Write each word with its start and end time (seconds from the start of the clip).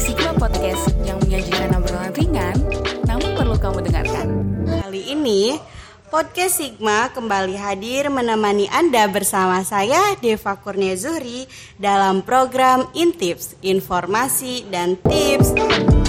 Sigma 0.00 0.32
Podcast 0.32 0.96
yang 1.04 1.20
menyajikan 1.20 1.76
obrolan 1.76 2.08
ringan, 2.16 2.56
namun 3.04 3.36
perlu 3.36 3.56
kamu 3.60 3.84
dengarkan. 3.84 4.26
Kali 4.64 5.12
ini, 5.12 5.60
Podcast 6.08 6.56
Sigma 6.56 7.12
kembali 7.12 7.52
hadir 7.60 8.08
menemani 8.08 8.64
Anda 8.72 9.04
bersama 9.12 9.60
saya, 9.60 10.16
Deva 10.16 10.56
Kurnia 10.56 10.96
Zuhri, 10.96 11.44
dalam 11.76 12.24
program 12.24 12.88
Intips, 12.96 13.60
Informasi 13.60 14.64
dan 14.72 14.96
Tips. 15.04 15.99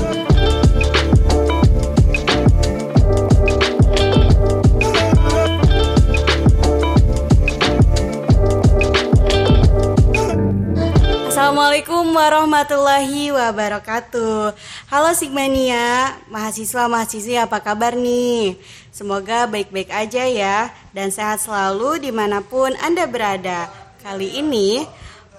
Assalamualaikum 11.72 12.20
warahmatullahi 12.20 13.32
wabarakatuh 13.32 14.52
Halo 14.92 15.12
Sigmania, 15.16 16.20
mahasiswa-mahasiswi 16.28 17.40
apa 17.40 17.64
kabar 17.64 17.96
nih? 17.96 18.60
Semoga 18.92 19.48
baik-baik 19.48 19.88
aja 19.88 20.28
ya 20.28 20.68
dan 20.92 21.16
sehat 21.16 21.40
selalu 21.40 22.04
di 22.04 22.12
mana 22.12 22.44
pun 22.44 22.76
Anda 22.76 23.08
berada 23.08 23.72
Kali 24.04 24.44
ini 24.44 24.84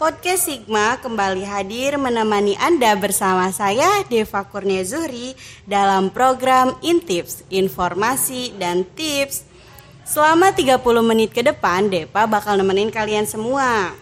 Podcast 0.00 0.48
Sigma 0.48 0.96
kembali 1.04 1.44
hadir 1.44 2.00
menemani 2.00 2.56
Anda 2.56 2.96
bersama 2.96 3.52
saya 3.52 4.00
Deva 4.08 4.40
Kurnia 4.48 4.88
Zuhri 4.88 5.36
dalam 5.68 6.08
program 6.08 6.80
Intips, 6.80 7.44
Informasi 7.52 8.56
dan 8.56 8.88
Tips 8.96 9.44
Selama 10.08 10.48
30 10.48 10.80
menit 11.04 11.36
ke 11.36 11.44
depan, 11.44 11.92
Depa 11.92 12.24
bakal 12.24 12.56
nemenin 12.56 12.88
kalian 12.88 13.28
semua. 13.28 13.92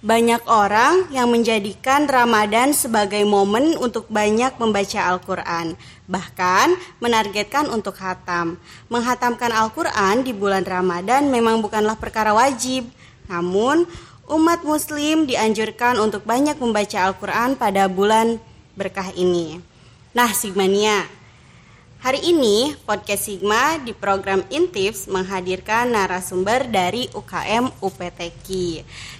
Banyak 0.00 0.48
orang 0.48 1.12
yang 1.12 1.28
menjadikan 1.28 2.08
Ramadan 2.08 2.72
sebagai 2.72 3.20
momen 3.28 3.76
untuk 3.76 4.08
banyak 4.08 4.56
membaca 4.56 4.96
Al-Quran, 4.96 5.76
bahkan 6.08 6.72
menargetkan 7.04 7.68
untuk 7.68 8.00
hatam. 8.00 8.56
Menghatamkan 8.88 9.52
Al-Quran 9.52 10.24
di 10.24 10.32
bulan 10.32 10.64
Ramadan 10.64 11.28
memang 11.28 11.60
bukanlah 11.60 12.00
perkara 12.00 12.32
wajib, 12.32 12.88
namun 13.28 13.84
umat 14.24 14.64
Muslim 14.64 15.28
dianjurkan 15.28 16.00
untuk 16.00 16.24
banyak 16.24 16.56
membaca 16.56 16.96
Al-Quran 17.04 17.60
pada 17.60 17.84
bulan 17.84 18.40
berkah 18.80 19.12
ini. 19.12 19.60
Nah, 20.16 20.32
Sigmania, 20.32 21.04
Hari 22.00 22.32
ini 22.32 22.72
podcast 22.88 23.28
Sigma 23.28 23.76
di 23.76 23.92
program 23.92 24.40
Intips 24.48 25.04
menghadirkan 25.04 25.92
narasumber 25.92 26.64
dari 26.64 27.12
UKM 27.12 27.68
UPTQ. 27.76 28.48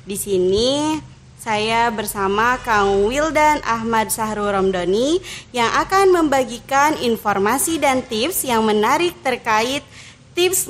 Di 0.08 0.16
sini 0.16 0.96
saya 1.36 1.92
bersama 1.92 2.56
Kang 2.64 3.04
Wildan 3.04 3.60
Ahmad 3.68 4.08
Sahrul 4.08 4.48
Romdoni 4.48 5.20
yang 5.52 5.68
akan 5.76 6.24
membagikan 6.24 6.96
informasi 7.04 7.76
dan 7.76 8.00
tips 8.00 8.48
yang 8.48 8.64
menarik 8.64 9.12
terkait 9.20 9.84
tips 10.32 10.64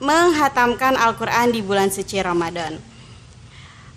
menghatamkan 0.00 0.96
Al-Quran 0.96 1.52
di 1.52 1.60
bulan 1.60 1.92
suci 1.92 2.24
Ramadan. 2.24 2.93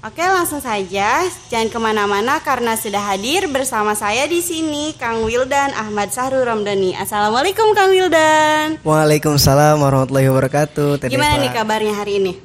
Oke 0.06 0.22
langsung 0.22 0.62
saja, 0.62 1.26
jangan 1.50 1.74
ke 1.74 1.80
mana-mana 1.82 2.38
karena 2.46 2.78
sudah 2.78 3.02
hadir 3.02 3.50
bersama 3.50 3.98
saya 3.98 4.30
di 4.30 4.46
sini 4.46 4.94
Kang 4.94 5.26
Wildan 5.26 5.74
Ahmad 5.74 6.14
Sahrul 6.14 6.46
Ramdhani. 6.46 6.94
Assalamualaikum 6.94 7.74
Kang 7.74 7.90
Wildan. 7.90 8.78
Waalaikumsalam 8.86 9.82
warahmatullahi 9.82 10.30
wabarakatuh. 10.30 11.02
Tadi 11.02 11.18
Gimana 11.18 11.42
nih 11.42 11.50
kabarnya 11.50 11.98
hari 11.98 12.22
ini? 12.22 12.38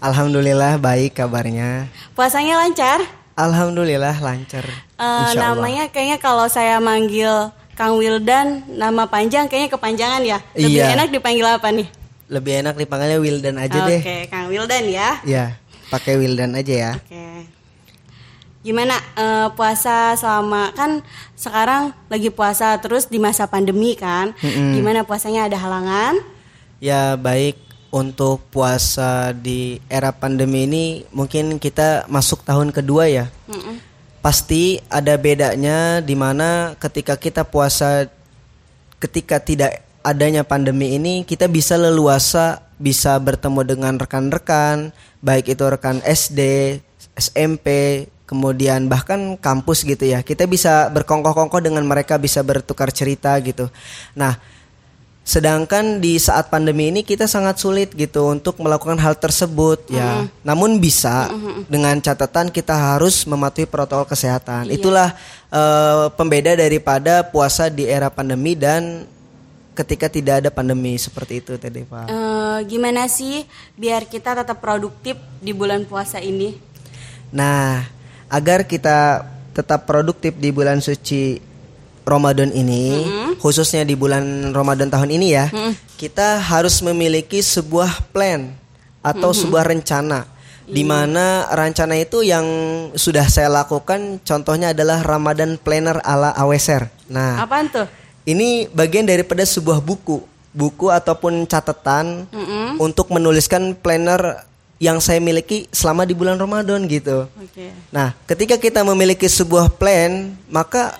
Alhamdulillah 0.00 0.80
baik 0.80 1.20
kabarnya. 1.20 1.92
Puasanya 2.16 2.64
lancar? 2.64 3.04
Alhamdulillah 3.36 4.16
lancar. 4.16 4.64
Uh, 4.96 5.36
namanya 5.36 5.92
kayaknya 5.92 6.16
kalau 6.16 6.48
saya 6.48 6.80
manggil 6.80 7.52
Kang 7.76 8.00
Wildan 8.00 8.72
nama 8.72 9.04
panjang 9.04 9.52
kayaknya 9.52 9.68
kepanjangan 9.68 10.24
ya. 10.24 10.40
Lebih 10.56 10.80
iya. 10.80 10.96
enak 10.96 11.12
dipanggil 11.12 11.44
apa 11.44 11.68
nih? 11.76 11.92
Lebih 12.32 12.64
enak 12.64 12.74
dipanggilnya 12.80 13.20
Wildan 13.20 13.60
aja 13.60 13.84
okay, 13.84 13.90
deh. 13.92 14.00
Oke, 14.00 14.18
Kang 14.32 14.48
Wildan 14.48 14.84
ya. 14.88 15.20
Iya. 15.28 15.65
Pakai 15.92 16.18
Wildan 16.18 16.58
aja 16.58 16.74
ya. 16.74 16.92
Oke. 16.98 17.46
Gimana 18.66 18.98
uh, 19.14 19.54
puasa 19.54 20.18
selama 20.18 20.74
kan 20.74 20.98
sekarang 21.38 21.94
lagi 22.10 22.34
puasa 22.34 22.74
terus 22.82 23.06
di 23.06 23.22
masa 23.22 23.46
pandemi 23.46 23.94
kan? 23.94 24.34
Mm-hmm. 24.42 24.70
Gimana 24.74 25.00
puasanya 25.06 25.46
ada 25.46 25.54
halangan? 25.54 26.18
Ya 26.82 27.14
baik 27.14 27.54
untuk 27.94 28.42
puasa 28.50 29.30
di 29.30 29.78
era 29.86 30.10
pandemi 30.10 30.66
ini 30.66 30.84
mungkin 31.14 31.62
kita 31.62 32.10
masuk 32.10 32.42
tahun 32.42 32.74
kedua 32.74 33.06
ya. 33.06 33.30
Mm-mm. 33.46 33.78
Pasti 34.18 34.82
ada 34.90 35.14
bedanya 35.14 36.02
di 36.02 36.18
mana 36.18 36.74
ketika 36.82 37.14
kita 37.14 37.46
puasa 37.46 38.10
ketika 38.98 39.38
tidak 39.38 39.86
adanya 40.02 40.42
pandemi 40.42 40.98
ini 40.98 41.22
kita 41.22 41.46
bisa 41.46 41.78
leluasa 41.78 42.65
bisa 42.76 43.16
bertemu 43.16 43.60
dengan 43.64 43.94
rekan-rekan 43.96 44.92
baik 45.26 45.58
itu 45.58 45.64
rekan 45.66 45.98
SD, 46.06 46.40
SMP, 47.18 47.66
kemudian 48.30 48.86
bahkan 48.86 49.34
kampus 49.34 49.82
gitu 49.82 50.06
ya. 50.06 50.22
Kita 50.22 50.46
bisa 50.46 50.86
berkongkoh-kongkoh 50.94 51.58
dengan 51.58 51.82
mereka, 51.82 52.14
bisa 52.14 52.46
bertukar 52.46 52.94
cerita 52.94 53.34
gitu. 53.42 53.66
Nah, 54.14 54.38
sedangkan 55.26 55.98
di 55.98 56.22
saat 56.22 56.46
pandemi 56.46 56.94
ini 56.94 57.02
kita 57.02 57.26
sangat 57.26 57.58
sulit 57.58 57.90
gitu 57.98 58.30
untuk 58.30 58.62
melakukan 58.62 58.94
hal 59.02 59.18
tersebut 59.18 59.90
mm. 59.90 59.96
ya. 59.98 60.10
Namun 60.46 60.78
bisa 60.78 61.26
mm-hmm. 61.26 61.66
dengan 61.66 61.98
catatan 61.98 62.54
kita 62.54 62.94
harus 62.94 63.26
mematuhi 63.26 63.66
protokol 63.66 64.06
kesehatan. 64.06 64.70
Iya. 64.70 64.78
Itulah 64.78 65.08
uh, 65.50 66.06
pembeda 66.14 66.54
daripada 66.54 67.26
puasa 67.26 67.66
di 67.66 67.90
era 67.90 68.06
pandemi 68.06 68.54
dan 68.54 69.10
ketika 69.76 70.08
tidak 70.08 70.40
ada 70.40 70.48
pandemi 70.48 70.96
seperti 70.96 71.44
itu 71.44 71.52
tadi 71.60 71.84
Pak. 71.84 72.08
Uh, 72.08 72.58
gimana 72.64 73.04
sih 73.12 73.44
biar 73.76 74.08
kita 74.08 74.32
tetap 74.40 74.64
produktif 74.64 75.20
di 75.44 75.52
bulan 75.52 75.84
puasa 75.84 76.16
ini? 76.24 76.56
Nah, 77.28 77.84
agar 78.32 78.64
kita 78.64 79.28
tetap 79.52 79.84
produktif 79.84 80.32
di 80.40 80.48
bulan 80.48 80.80
suci 80.80 81.38
Ramadan 82.08 82.48
ini, 82.56 82.96
mm 82.96 83.04
-hmm. 83.04 83.30
khususnya 83.36 83.84
di 83.84 83.92
bulan 83.92 84.54
Ramadan 84.56 84.88
tahun 84.88 85.12
ini 85.12 85.26
ya, 85.36 85.52
mm 85.52 85.52
-hmm. 85.52 85.72
kita 86.00 86.40
harus 86.40 86.80
memiliki 86.80 87.44
sebuah 87.44 88.08
plan 88.16 88.56
atau 89.04 89.28
mm 89.28 89.34
-hmm. 89.36 89.42
sebuah 89.44 89.64
rencana 89.68 90.20
di 90.66 90.82
iya. 90.82 90.90
mana 90.90 91.46
rencana 91.46 91.94
itu 91.94 92.26
yang 92.26 92.46
sudah 92.98 93.22
saya 93.30 93.46
lakukan 93.46 94.18
contohnya 94.26 94.74
adalah 94.74 94.98
Ramadan 95.06 95.54
Planner 95.62 96.02
ala 96.02 96.34
Aweser. 96.34 96.90
Nah, 97.06 97.38
apaan 97.38 97.70
tuh? 97.70 97.86
Ini 98.26 98.66
bagian 98.74 99.06
daripada 99.06 99.46
sebuah 99.46 99.78
buku, 99.78 100.18
buku 100.50 100.90
ataupun 100.90 101.46
catatan 101.46 102.26
mm 102.26 102.44
-hmm. 102.44 102.68
untuk 102.82 103.14
menuliskan 103.14 103.70
planner 103.78 104.42
yang 104.82 105.00
saya 105.00 105.22
miliki 105.22 105.70
selama 105.72 106.04
di 106.04 106.12
bulan 106.12 106.36
Ramadan 106.36 106.84
gitu. 106.90 107.30
Okay. 107.48 107.72
Nah, 107.88 108.12
ketika 108.28 108.60
kita 108.60 108.84
memiliki 108.84 109.24
sebuah 109.24 109.72
plan, 109.72 110.36
maka 110.52 110.98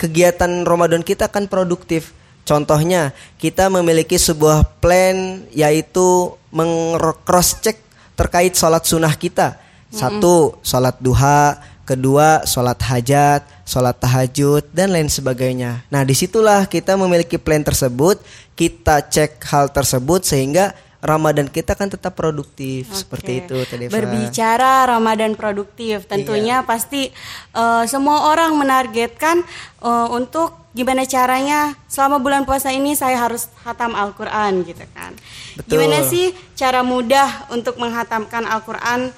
kegiatan 0.00 0.66
Ramadan 0.66 1.04
kita 1.04 1.30
akan 1.30 1.46
produktif. 1.46 2.10
Contohnya, 2.42 3.14
kita 3.38 3.70
memiliki 3.70 4.18
sebuah 4.18 4.82
plan 4.82 5.46
yaitu 5.54 6.34
meng-cross 6.50 7.62
check 7.62 7.78
terkait 8.18 8.56
sholat 8.58 8.82
sunnah 8.82 9.14
kita. 9.14 9.60
Satu, 9.92 10.56
sholat 10.64 10.96
duha 10.98 11.60
kedua 11.82 12.46
sholat 12.46 12.78
hajat, 12.78 13.42
sholat 13.72 13.96
tahajud 13.96 14.68
dan 14.76 14.92
lain 14.92 15.08
sebagainya. 15.08 15.80
Nah 15.88 16.04
di 16.04 16.12
situlah 16.12 16.68
kita 16.68 16.92
memiliki 17.00 17.40
plan 17.40 17.64
tersebut, 17.64 18.20
kita 18.52 19.00
cek 19.08 19.40
hal 19.48 19.72
tersebut 19.72 20.28
sehingga 20.28 20.76
Ramadan 21.02 21.50
kita 21.50 21.74
kan 21.74 21.90
tetap 21.90 22.14
produktif 22.14 22.86
Oke. 22.86 22.94
seperti 22.94 23.30
itu 23.42 23.58
tadi 23.66 23.90
Berbicara 23.90 24.86
Ramadan 24.86 25.34
produktif, 25.34 26.06
tentunya 26.06 26.62
iya. 26.62 26.68
pasti 26.68 27.10
uh, 27.58 27.82
semua 27.90 28.30
orang 28.30 28.54
menargetkan 28.54 29.42
uh, 29.82 30.06
untuk 30.14 30.54
gimana 30.70 31.02
caranya 31.02 31.74
selama 31.90 32.22
bulan 32.22 32.46
puasa 32.46 32.70
ini 32.70 32.94
saya 32.94 33.18
harus 33.18 33.50
hatam 33.66 33.98
Al-Qur'an 33.98 34.62
gitu 34.62 34.86
kan. 34.94 35.10
Betul. 35.58 35.74
Gimana 35.74 36.06
sih 36.06 36.30
cara 36.54 36.86
mudah 36.86 37.50
untuk 37.50 37.82
menghatamkan 37.82 38.46
Al-Qur'an 38.46 39.10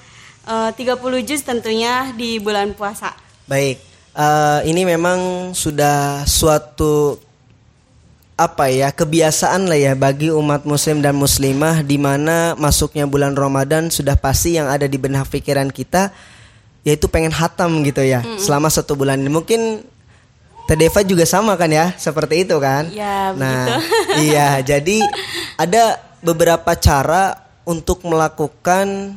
uh, 0.49 0.73
30 0.73 1.21
juz 1.21 1.45
tentunya 1.45 2.09
di 2.17 2.41
bulan 2.41 2.73
puasa. 2.73 3.13
Baik. 3.45 3.94
Uh, 4.15 4.63
ini 4.63 4.87
memang 4.87 5.51
sudah 5.51 6.23
suatu 6.23 7.19
apa 8.35 8.67
ya 8.67 8.91
kebiasaan 8.91 9.67
lah 9.67 9.79
ya 9.79 9.93
bagi 9.95 10.27
umat 10.27 10.67
muslim 10.67 10.99
dan 10.99 11.15
muslimah 11.15 11.83
di 11.83 11.95
mana 11.95 12.51
masuknya 12.59 13.07
bulan 13.07 13.31
Ramadan 13.31 13.87
sudah 13.87 14.19
pasti 14.19 14.59
yang 14.59 14.67
ada 14.67 14.87
di 14.87 14.99
benak 14.99 15.31
pikiran 15.31 15.71
kita 15.71 16.11
yaitu 16.83 17.07
pengen 17.07 17.31
hatam 17.31 17.79
gitu 17.83 18.03
ya 18.03 18.19
mm 18.23 18.39
selama 18.39 18.67
satu 18.67 18.95
bulan 18.95 19.19
ini. 19.19 19.31
Mungkin 19.31 19.83
Tedeva 20.65 21.05
juga 21.05 21.29
sama 21.29 21.53
kan 21.55 21.69
ya 21.69 21.93
seperti 21.93 22.41
itu 22.41 22.57
kan? 22.57 22.89
Ya, 22.89 23.31
nah 23.37 23.77
iya 24.25 24.59
jadi 24.65 24.97
ada 25.55 26.01
beberapa 26.25 26.73
cara 26.75 27.37
untuk 27.63 28.03
melakukan 28.03 29.15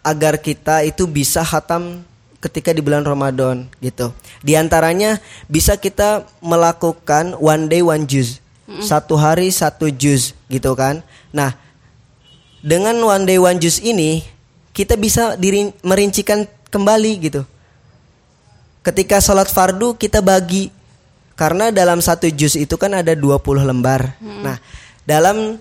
agar 0.00 0.40
kita 0.40 0.88
itu 0.88 1.04
bisa 1.04 1.44
hatam 1.44 2.00
ketika 2.38 2.70
di 2.70 2.82
bulan 2.82 3.02
Ramadan 3.02 3.66
gitu. 3.82 4.14
Di 4.42 4.54
antaranya 4.54 5.18
bisa 5.50 5.74
kita 5.74 6.26
melakukan 6.38 7.34
one 7.38 7.66
day 7.66 7.82
one 7.82 8.06
juz. 8.06 8.38
Satu 8.84 9.16
hari 9.16 9.48
satu 9.48 9.88
juz 9.88 10.36
gitu 10.52 10.76
kan. 10.76 11.00
Nah, 11.32 11.56
dengan 12.60 12.94
one 13.00 13.24
day 13.24 13.40
one 13.40 13.56
juz 13.56 13.80
ini 13.80 14.20
kita 14.76 14.94
bisa 14.94 15.34
diri, 15.40 15.72
merincikan 15.80 16.44
kembali 16.68 17.12
gitu. 17.32 17.42
Ketika 18.84 19.18
sholat 19.18 19.48
fardu 19.48 19.96
kita 19.96 20.20
bagi 20.20 20.70
karena 21.38 21.70
dalam 21.70 22.02
satu 22.02 22.26
juz 22.34 22.58
itu 22.58 22.74
kan 22.74 22.92
ada 22.92 23.14
20 23.14 23.40
lembar. 23.62 24.14
Nah, 24.20 24.58
dalam 25.06 25.56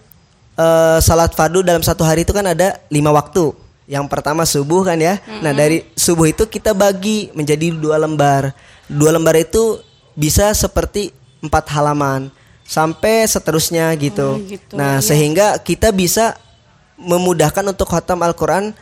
eh, 0.58 0.98
salat 1.00 1.32
fardu 1.38 1.62
dalam 1.62 1.86
satu 1.86 2.02
hari 2.02 2.26
itu 2.26 2.34
kan 2.34 2.44
ada 2.50 2.82
lima 2.90 3.14
waktu. 3.14 3.54
Yang 3.88 4.06
pertama 4.12 4.44
subuh 4.44 4.84
kan 4.84 5.00
ya. 5.00 5.24
Nah 5.40 5.56
dari 5.56 5.88
subuh 5.96 6.28
itu 6.28 6.44
kita 6.46 6.76
bagi 6.76 7.32
menjadi 7.32 7.72
dua 7.72 7.96
lembar. 7.96 8.52
Dua 8.92 9.16
lembar 9.16 9.40
itu 9.40 9.80
bisa 10.12 10.52
seperti 10.52 11.16
empat 11.40 11.72
halaman 11.72 12.28
sampai 12.68 13.24
seterusnya 13.24 13.88
gitu. 13.96 14.36
Oh, 14.36 14.44
gitu, 14.44 14.76
Nah 14.76 15.00
iya. 15.00 15.06
sehingga 15.08 15.56
kita 15.64 15.96
bisa 15.96 16.36
memudahkan 17.00 17.64
untuk 17.64 17.88
khatam 17.88 18.20
Al-Quran 18.20 18.76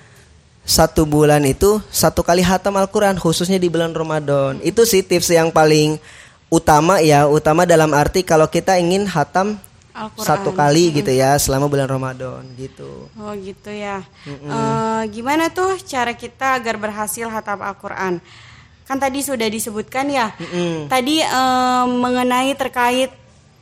satu 0.65 1.05
bulan 1.05 1.45
itu 1.45 1.77
satu 1.93 2.25
kali 2.25 2.41
hatam 2.41 2.73
Al-Quran 2.73 3.21
khususnya 3.21 3.61
di 3.61 3.69
bulan 3.69 3.93
Ramadan. 3.93 4.57
Itu 4.65 4.89
sih 4.89 5.05
tips 5.05 5.29
yang 5.29 5.53
paling 5.53 6.01
utama 6.49 6.97
ya, 6.97 7.29
utama 7.29 7.69
dalam 7.69 7.93
arti 7.93 8.25
kalau 8.25 8.49
kita 8.49 8.81
ingin 8.81 9.05
hatam. 9.05 9.61
Satu 10.19 10.51
kali 10.51 10.91
gitu 10.91 11.07
ya 11.07 11.39
selama 11.39 11.71
bulan 11.71 11.87
Ramadan 11.87 12.43
gitu. 12.59 13.07
Oh 13.15 13.31
gitu 13.39 13.71
ya. 13.71 14.03
Eh, 14.27 15.01
gimana 15.15 15.47
tuh 15.47 15.79
cara 15.87 16.11
kita 16.11 16.59
agar 16.59 16.75
berhasil 16.75 17.25
hatam 17.31 17.63
Al-Quran? 17.63 18.19
Kan 18.85 18.97
tadi 18.99 19.23
sudah 19.23 19.47
disebutkan 19.47 20.11
ya. 20.11 20.35
Tadi 20.91 21.23
eh, 21.23 21.85
mengenai 21.87 22.51
terkait 22.59 23.11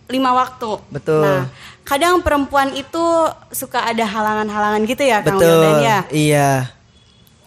lima 0.09 0.35
waktu. 0.35 0.81
Betul. 0.91 1.23
Nah, 1.23 1.47
kadang 1.87 2.19
perempuan 2.19 2.75
itu 2.75 3.03
suka 3.53 3.87
ada 3.87 4.03
halangan-halangan 4.03 4.81
gitu 4.83 5.03
ya, 5.05 5.23
Kang 5.23 5.39
Betul. 5.39 5.47
Wildan 5.53 5.75
ya. 5.79 5.99
Iya. 6.11 6.51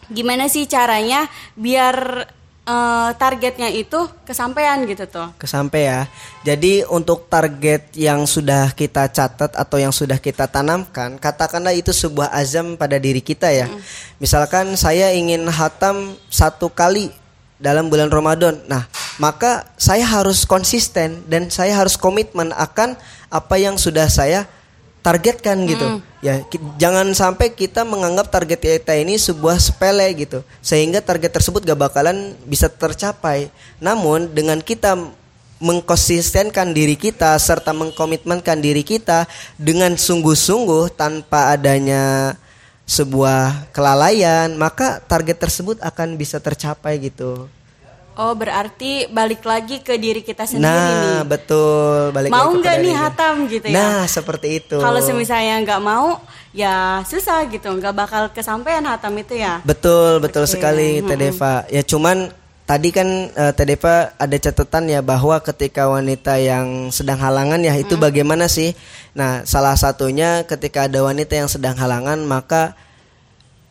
Gimana 0.07 0.47
sih 0.47 0.65
caranya 0.71 1.27
biar 1.59 2.27
eh, 2.67 3.11
targetnya 3.15 3.71
itu 3.71 4.11
kesampaian 4.27 4.83
gitu 4.85 5.07
tuh? 5.07 5.31
Kesampe 5.39 5.87
ya. 5.87 6.11
Jadi 6.43 6.83
untuk 6.91 7.31
target 7.31 7.95
yang 7.95 8.27
sudah 8.27 8.75
kita 8.75 9.07
catat 9.09 9.55
atau 9.55 9.79
yang 9.79 9.95
sudah 9.95 10.19
kita 10.19 10.51
tanamkan, 10.51 11.17
katakanlah 11.17 11.73
itu 11.73 11.95
sebuah 11.95 12.35
azam 12.35 12.75
pada 12.75 12.99
diri 12.99 13.23
kita 13.23 13.49
ya. 13.55 13.71
Misalkan 14.19 14.75
saya 14.75 15.15
ingin 15.15 15.47
hatam 15.47 16.19
satu 16.29 16.67
kali 16.69 17.15
dalam 17.57 17.89
bulan 17.89 18.13
Ramadan. 18.13 18.61
Nah, 18.69 18.85
maka 19.17 19.65
saya 19.81 20.05
harus 20.05 20.45
konsisten 20.45 21.25
dan 21.29 21.49
saya 21.49 21.73
harus 21.73 21.97
komitmen 21.97 22.53
akan 22.53 22.97
apa 23.33 23.55
yang 23.57 23.81
sudah 23.81 24.07
saya 24.07 24.45
targetkan 25.07 25.55
gitu. 25.71 25.87
Ya, 26.19 26.43
ki- 26.43 26.59
jangan 26.83 27.07
sampai 27.15 27.55
kita 27.55 27.87
menganggap 27.87 28.27
target 28.27 28.59
kita 28.59 28.99
ini 28.99 29.15
sebuah 29.15 29.55
sepele 29.63 30.11
gitu. 30.19 30.43
Sehingga 30.59 30.99
target 30.99 31.31
tersebut 31.31 31.63
gak 31.63 31.79
bakalan 31.79 32.35
bisa 32.43 32.67
tercapai. 32.67 33.47
Namun 33.79 34.27
dengan 34.35 34.59
kita 34.59 34.99
mengkonsistenkan 35.63 36.75
diri 36.75 36.99
kita 36.99 37.39
serta 37.39 37.71
mengkomitmenkan 37.71 38.59
diri 38.59 38.83
kita 38.83 39.25
dengan 39.57 39.95
sungguh-sungguh 39.95 40.93
tanpa 40.99 41.55
adanya 41.55 42.35
sebuah 42.87 43.71
kelalaian, 43.75 44.53
maka 44.55 45.03
target 45.03 45.39
tersebut 45.39 45.79
akan 45.83 46.19
bisa 46.19 46.39
tercapai 46.39 46.99
gitu. 47.03 47.51
Oh 48.17 48.33
berarti 48.33 49.13
balik 49.13 49.45
lagi 49.45 49.85
ke 49.85 50.01
diri 50.01 50.25
kita 50.25 50.49
sendiri 50.49 50.65
nah, 50.65 51.21
nih. 51.21 51.29
betul. 51.29 52.17
Balik 52.17 52.33
Mau 52.33 52.49
lagi 52.49 52.65
nggak 52.65 52.77
nih 52.81 52.95
hatam 52.97 53.35
gitu 53.45 53.67
ya? 53.69 53.77
Nah, 53.77 54.01
seperti 54.09 54.49
itu. 54.57 54.81
Kalau 54.81 55.01
semisalnya 55.05 55.61
nggak 55.61 55.83
mau, 55.85 56.25
ya 56.57 57.05
susah 57.05 57.45
gitu, 57.53 57.69
nggak 57.69 57.93
bakal 57.93 58.33
kesampaian 58.33 58.81
hatam 58.89 59.13
itu 59.21 59.37
ya. 59.37 59.61
Betul, 59.69 60.25
betul 60.25 60.49
Oke, 60.49 60.57
sekali 60.57 61.05
Teh 61.05 61.13
Deva. 61.13 61.69
Ya 61.69 61.85
cuman 61.85 62.33
tadi 62.65 62.89
kan 62.89 63.05
eh, 63.37 63.53
Teh 63.53 63.69
Deva 63.69 64.17
ada 64.17 64.37
catatan 64.41 64.89
ya 64.89 65.05
bahwa 65.05 65.37
ketika 65.45 65.85
wanita 65.85 66.41
yang 66.41 66.89
sedang 66.89 67.21
halangan 67.21 67.61
ya 67.61 67.77
itu 67.77 68.01
bagaimana 68.01 68.49
sih? 68.49 68.73
Nah, 69.13 69.45
salah 69.45 69.77
satunya 69.77 70.41
ketika 70.49 70.89
ada 70.89 71.05
wanita 71.05 71.37
yang 71.37 71.53
sedang 71.53 71.77
halangan 71.77 72.25
maka 72.25 72.73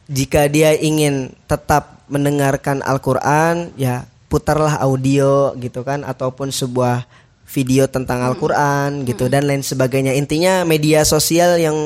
jika 0.06 0.46
dia 0.46 0.78
ingin 0.78 1.34
tetap 1.50 2.06
mendengarkan 2.06 2.86
Al-Qur'an 2.86 3.74
ya 3.74 4.06
putarlah 4.26 4.82
audio 4.82 5.54
gitu 5.58 5.86
kan 5.86 6.02
ataupun 6.02 6.50
sebuah 6.50 7.06
video 7.46 7.86
tentang 7.86 8.26
Al-Qur'an 8.26 9.06
gitu 9.06 9.30
dan 9.30 9.46
lain 9.46 9.62
sebagainya. 9.62 10.18
Intinya 10.18 10.66
media 10.66 11.06
sosial 11.06 11.62
yang 11.62 11.78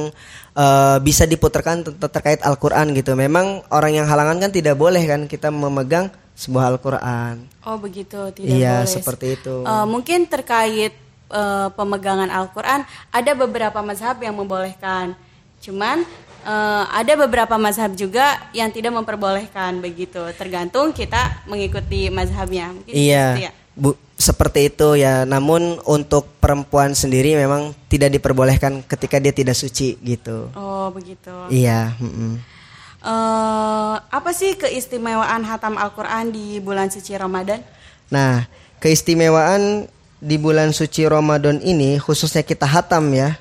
eh, 0.55 0.97
bisa 1.03 1.27
diputarkan 1.27 1.83
ter- 1.83 2.09
terkait 2.09 2.39
Al-Qur'an 2.41 2.95
gitu. 2.95 3.13
Memang 3.13 3.61
orang 3.69 3.91
yang 4.01 4.07
halangan 4.07 4.39
kan 4.39 4.51
tidak 4.55 4.79
boleh 4.79 5.03
kan 5.03 5.27
kita 5.27 5.51
memegang 5.51 6.07
sebuah 6.33 6.71
Al-Qur'an. 6.73 7.43
Oh 7.67 7.75
begitu, 7.75 8.31
tidak 8.31 8.47
Iya, 8.55 8.81
boleh. 8.81 8.89
seperti 8.89 9.27
itu. 9.35 9.55
Eh, 9.67 9.85
mungkin 9.85 10.23
terkait 10.25 10.95
eh, 11.29 11.67
pemegangan 11.75 12.31
Al-Quran, 12.31 12.87
ada 13.11 13.31
beberapa 13.35 13.83
mazhab 13.83 14.15
yang 14.23 14.33
membolehkan. 14.39 15.13
Cuman 15.59 16.07
eh, 16.43 16.83
ada 16.89 17.13
beberapa 17.19 17.55
mazhab 17.59 17.91
juga 17.95 18.39
yang 18.55 18.69
tidak 18.71 18.95
memperbolehkan 18.95 19.79
begitu. 19.83 20.21
Tergantung 20.35 20.91
kita 20.91 21.43
mengikuti 21.45 22.07
mazhabnya. 22.11 22.71
Mungkin 22.73 22.93
seperti 22.93 23.09
Iya. 23.09 23.25
ya. 23.49 23.51
Bu, 23.79 23.95
seperti 24.19 24.59
itu 24.67 24.99
ya. 24.99 25.23
Namun 25.23 25.79
untuk 25.87 26.27
perempuan 26.43 26.91
sendiri 26.91 27.39
memang 27.39 27.71
tidak 27.87 28.11
diperbolehkan 28.11 28.83
ketika 28.83 29.17
dia 29.23 29.31
tidak 29.31 29.55
suci 29.55 29.95
gitu. 30.03 30.51
Oh 30.55 30.91
begitu. 30.91 31.31
Iya, 31.47 31.95
mm-mm. 31.99 32.59
Eh, 32.99 33.95
apa 33.95 34.35
sih 34.35 34.59
keistimewaan 34.59 35.47
hatam 35.47 35.79
Al-Quran 35.79 36.35
di 36.35 36.59
bulan 36.59 36.91
suci 36.91 37.15
Ramadan? 37.15 37.63
Nah, 38.11 38.43
keistimewaan 38.83 39.87
di 40.19 40.35
bulan 40.35 40.75
suci 40.75 41.07
Ramadan 41.07 41.63
ini 41.63 41.95
khususnya 41.95 42.43
kita 42.43 42.67
hatam 42.67 43.07
ya. 43.15 43.39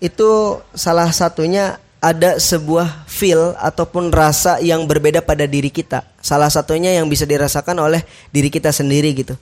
Itu 0.00 0.60
salah 0.72 1.12
satunya 1.12 1.76
ada 2.04 2.36
sebuah 2.36 3.08
feel 3.08 3.56
ataupun 3.56 4.12
rasa 4.12 4.60
yang 4.60 4.84
berbeda 4.84 5.24
pada 5.24 5.48
diri 5.48 5.72
kita. 5.72 6.04
Salah 6.20 6.52
satunya 6.52 6.92
yang 6.92 7.08
bisa 7.08 7.24
dirasakan 7.24 7.80
oleh 7.80 8.04
diri 8.28 8.52
kita 8.52 8.68
sendiri 8.68 9.08
gitu. 9.16 9.40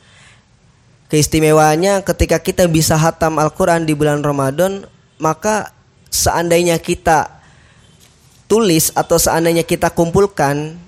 Keistimewaannya 1.11 2.07
ketika 2.07 2.38
kita 2.38 2.71
bisa 2.71 2.95
hatam 2.95 3.42
Al-Qur'an 3.42 3.83
di 3.83 3.99
bulan 3.99 4.23
Ramadan, 4.23 4.87
maka 5.19 5.75
seandainya 6.07 6.78
kita 6.78 7.42
tulis 8.47 8.95
atau 8.95 9.19
seandainya 9.19 9.66
kita 9.66 9.90
kumpulkan 9.90 10.78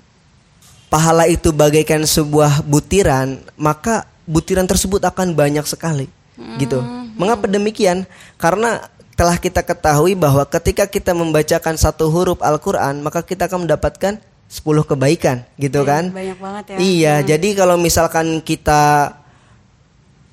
pahala 0.87 1.27
itu 1.27 1.51
bagaikan 1.51 2.07
sebuah 2.07 2.63
butiran, 2.63 3.43
maka 3.59 4.07
butiran 4.23 4.63
tersebut 4.63 5.03
akan 5.03 5.35
banyak 5.35 5.67
sekali. 5.67 6.07
Gitu. 6.55 6.79
Mengapa 7.19 7.51
demikian? 7.51 8.07
Karena 8.39 8.79
telah 9.15 9.39
kita 9.39 9.63
ketahui 9.63 10.13
bahwa 10.13 10.43
ketika 10.43 10.85
kita 10.85 11.15
membacakan 11.15 11.79
satu 11.79 12.11
huruf 12.11 12.43
Al-Qur'an, 12.43 12.99
maka 12.99 13.23
kita 13.23 13.47
akan 13.47 13.63
mendapatkan 13.63 14.19
10 14.51 14.61
kebaikan, 14.85 15.47
gitu 15.55 15.81
kan? 15.87 16.11
Banyak 16.11 16.37
banget 16.37 16.63
ya. 16.71 16.77
Iya, 16.77 17.15
jadi 17.35 17.49
kalau 17.55 17.79
misalkan 17.79 18.43
kita 18.43 19.15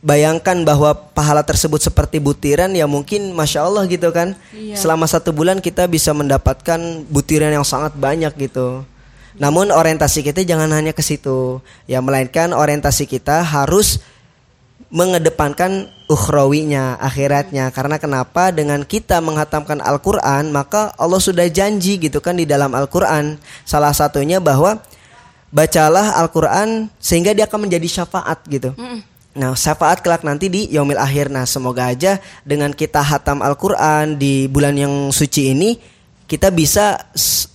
bayangkan 0.02 0.66
bahwa 0.66 0.92
pahala 1.14 1.46
tersebut 1.46 1.78
seperti 1.78 2.18
butiran 2.18 2.74
ya 2.74 2.90
mungkin 2.90 3.30
masya 3.32 3.62
Allah 3.70 3.86
gitu 3.86 4.10
kan. 4.10 4.34
Iya. 4.50 4.74
Selama 4.74 5.06
satu 5.06 5.30
bulan 5.30 5.62
kita 5.62 5.86
bisa 5.86 6.10
mendapatkan 6.10 7.06
butiran 7.06 7.54
yang 7.54 7.64
sangat 7.64 7.94
banyak 7.94 8.34
gitu. 8.36 8.82
Namun 9.38 9.72
orientasi 9.72 10.20
kita 10.26 10.44
jangan 10.44 10.68
hanya 10.76 10.92
ke 10.92 11.00
situ, 11.00 11.62
ya 11.88 12.04
melainkan 12.04 12.52
orientasi 12.52 13.08
kita 13.08 13.40
harus 13.40 14.04
mengedepankan 14.92 15.88
ukhrawinya, 16.12 17.00
akhiratnya. 17.00 17.72
Karena 17.72 17.96
kenapa? 17.96 18.52
Dengan 18.52 18.84
kita 18.84 19.24
menghatamkan 19.24 19.80
Al-Qur'an, 19.80 20.52
maka 20.52 20.92
Allah 21.00 21.18
sudah 21.18 21.48
janji 21.48 21.96
gitu 21.96 22.20
kan 22.20 22.36
di 22.36 22.44
dalam 22.44 22.76
Al-Qur'an. 22.76 23.40
Salah 23.64 23.96
satunya 23.96 24.36
bahwa 24.38 24.78
bacalah 25.48 26.20
Al-Qur'an 26.20 26.92
sehingga 27.00 27.32
dia 27.32 27.48
akan 27.48 27.66
menjadi 27.68 28.04
syafaat 28.04 28.44
gitu. 28.46 28.76
Nah, 29.32 29.56
syafaat 29.56 30.04
kelak 30.04 30.28
nanti 30.28 30.52
di 30.52 30.68
yaumil 30.68 31.00
akhir. 31.00 31.32
Nah, 31.32 31.48
semoga 31.48 31.88
aja 31.88 32.20
dengan 32.44 32.76
kita 32.76 33.00
hatam 33.00 33.40
Al-Qur'an 33.40 34.20
di 34.20 34.44
bulan 34.52 34.76
yang 34.76 35.08
suci 35.08 35.56
ini 35.56 35.70
kita 36.28 36.48
bisa 36.48 36.96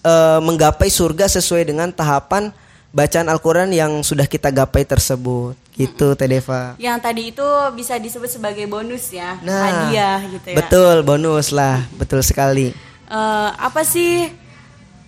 eh, 0.05 0.39
menggapai 0.41 0.89
surga 0.89 1.25
sesuai 1.25 1.65
dengan 1.65 1.89
tahapan 1.89 2.53
bacaan 2.97 3.29
Al-Qur'an 3.29 3.69
yang 3.69 4.01
sudah 4.01 4.25
kita 4.25 4.49
gapai 4.49 4.81
tersebut. 4.81 5.53
Gitu, 5.77 6.17
Teh 6.17 6.25
Deva. 6.25 6.73
Yang 6.81 6.97
tadi 7.05 7.21
itu 7.29 7.45
bisa 7.77 8.01
disebut 8.01 8.25
sebagai 8.33 8.65
bonus 8.65 9.13
ya, 9.13 9.37
Nah, 9.45 9.61
hadiah 9.61 10.17
gitu 10.25 10.47
ya. 10.49 10.57
Betul, 10.57 11.05
bonus 11.05 11.53
lah, 11.53 11.85
betul 11.93 12.25
sekali. 12.25 12.73
Eh, 13.05 13.49
apa 13.53 13.85
sih 13.85 14.33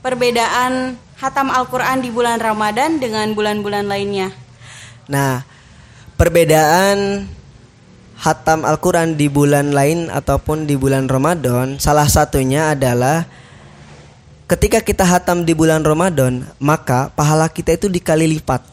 perbedaan 0.05 0.93
hatam 1.17 1.50
Al-Quran 1.50 2.05
di 2.05 2.13
bulan 2.13 2.38
Ramadan 2.38 3.01
dengan 3.01 3.34
bulan-bulan 3.34 3.89
lainnya? 3.89 4.29
Nah, 5.10 5.41
perbedaan 6.13 7.25
hatam 8.22 8.62
Al-Quran 8.62 9.17
di 9.17 9.25
bulan 9.25 9.74
lain 9.74 10.13
ataupun 10.13 10.69
di 10.69 10.77
bulan 10.77 11.10
Ramadan 11.10 11.81
salah 11.81 12.05
satunya 12.05 12.77
adalah 12.77 13.25
ketika 14.49 14.81
kita 14.81 15.05
hatam 15.05 15.45
di 15.45 15.53
bulan 15.53 15.85
Ramadan 15.85 16.41
maka 16.57 17.13
pahala 17.13 17.45
kita 17.45 17.77
itu 17.77 17.85
dikali 17.85 18.25
lipat. 18.25 18.65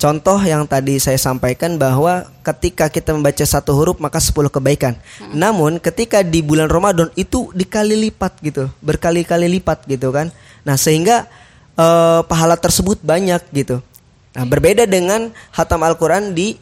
Contoh 0.00 0.40
yang 0.40 0.64
tadi 0.64 0.96
saya 0.96 1.20
sampaikan 1.20 1.76
bahwa 1.76 2.24
ketika 2.40 2.88
kita 2.88 3.12
membaca 3.12 3.44
satu 3.44 3.76
huruf 3.76 4.00
maka 4.00 4.16
10 4.16 4.48
kebaikan. 4.48 4.96
Hmm. 5.20 5.36
namun 5.36 5.76
ketika 5.76 6.24
di 6.24 6.40
bulan 6.40 6.72
Ramadan 6.72 7.12
itu 7.20 7.52
dikali 7.52 8.08
lipat 8.08 8.40
gitu. 8.40 8.72
Berkali-kali 8.80 9.60
lipat 9.60 9.84
gitu 9.84 10.08
kan. 10.08 10.32
Nah 10.64 10.80
sehingga 10.80 11.28
uh, 11.76 12.24
pahala 12.24 12.56
tersebut 12.56 13.04
banyak 13.04 13.44
gitu. 13.52 13.84
Nah 14.32 14.44
berbeda 14.48 14.88
dengan 14.88 15.28
hatam 15.52 15.84
Al-Quran 15.84 16.32
di 16.32 16.56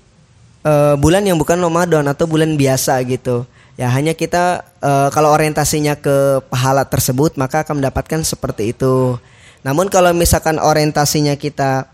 uh, 0.66 0.98
bulan 0.98 1.22
yang 1.22 1.38
bukan 1.38 1.62
Ramadan 1.62 2.10
atau 2.10 2.26
bulan 2.26 2.58
biasa 2.58 2.98
gitu. 3.06 3.46
Ya 3.78 3.86
hanya 3.94 4.10
kita 4.10 4.66
uh, 4.82 5.06
kalau 5.14 5.30
orientasinya 5.30 5.94
ke 5.94 6.42
pahala 6.50 6.82
tersebut 6.82 7.38
maka 7.38 7.62
akan 7.62 7.78
mendapatkan 7.78 8.26
seperti 8.26 8.74
itu. 8.74 9.14
Namun 9.62 9.86
kalau 9.86 10.10
misalkan 10.10 10.58
orientasinya 10.58 11.38
kita 11.38 11.86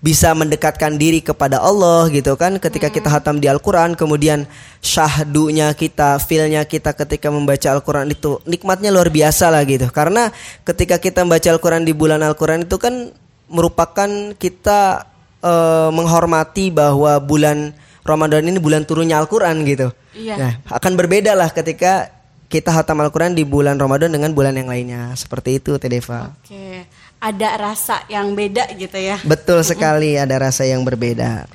bisa 0.00 0.36
mendekatkan 0.36 1.00
diri 1.00 1.24
kepada 1.24 1.56
Allah 1.60 2.08
gitu 2.12 2.36
kan 2.36 2.60
ketika 2.60 2.92
kita 2.92 3.08
hmm. 3.08 3.16
hatam 3.16 3.36
di 3.40 3.48
Al-Qur'an 3.48 3.96
kemudian 3.96 4.44
syahdunya 4.84 5.72
kita 5.72 6.20
feelnya 6.20 6.68
kita 6.68 6.92
ketika 6.92 7.32
membaca 7.32 7.72
Al-Qur'an 7.72 8.06
itu 8.12 8.36
nikmatnya 8.44 8.92
luar 8.92 9.08
biasa 9.08 9.48
lah 9.48 9.64
gitu 9.64 9.88
karena 9.88 10.28
ketika 10.68 11.00
kita 11.00 11.24
membaca 11.24 11.48
Al-Qur'an 11.48 11.82
di 11.82 11.96
bulan 11.96 12.20
Al-Qur'an 12.20 12.68
itu 12.68 12.76
kan 12.76 13.08
merupakan 13.48 14.36
kita 14.36 15.08
uh, 15.40 15.88
menghormati 15.88 16.68
bahwa 16.68 17.16
bulan 17.18 17.72
Ramadan 18.06 18.46
ini 18.46 18.62
bulan 18.62 18.86
turunnya 18.86 19.18
Al-Quran 19.18 19.66
gitu. 19.66 19.90
Iya. 20.14 20.34
Nah, 20.38 20.52
akan 20.70 20.92
berbeda 20.94 21.34
lah 21.34 21.50
ketika 21.50 22.08
kita 22.46 22.70
hatam 22.70 23.02
Al-Quran 23.02 23.34
di 23.34 23.42
bulan 23.42 23.74
Ramadan 23.76 24.14
dengan 24.14 24.30
bulan 24.30 24.54
yang 24.54 24.70
lainnya. 24.70 25.10
Seperti 25.18 25.58
itu, 25.58 25.74
Tedeva. 25.82 26.30
Oke, 26.38 26.86
ada 27.18 27.48
rasa 27.58 28.06
yang 28.06 28.32
beda 28.38 28.70
gitu 28.78 28.96
ya? 28.96 29.18
Betul 29.26 29.66
sekali, 29.66 30.14
ada 30.14 30.38
rasa 30.38 30.62
yang 30.62 30.86
berbeda. 30.86 31.50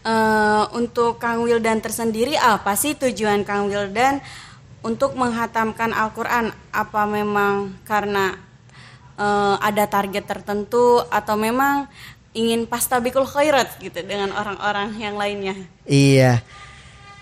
Uh, 0.00 0.64
untuk 0.78 1.20
Kang 1.20 1.44
Wildan 1.44 1.82
tersendiri, 1.82 2.38
apa 2.38 2.72
sih 2.78 2.96
tujuan 2.96 3.44
Kang 3.44 3.68
Wildan 3.68 4.22
untuk 4.80 5.18
menghatamkan 5.18 5.92
Al-Quran? 5.92 6.54
Apa 6.72 7.04
memang 7.04 7.76
karena 7.84 8.38
uh, 9.20 9.60
ada 9.60 9.84
target 9.90 10.24
tertentu 10.24 11.04
atau 11.12 11.36
memang 11.36 11.90
ingin 12.30 12.66
pastabikul 12.66 13.26
khairat 13.26 13.82
gitu 13.82 13.98
dengan 14.06 14.30
orang-orang 14.30 14.94
yang 14.98 15.18
lainnya. 15.18 15.54
Iya. 15.86 16.42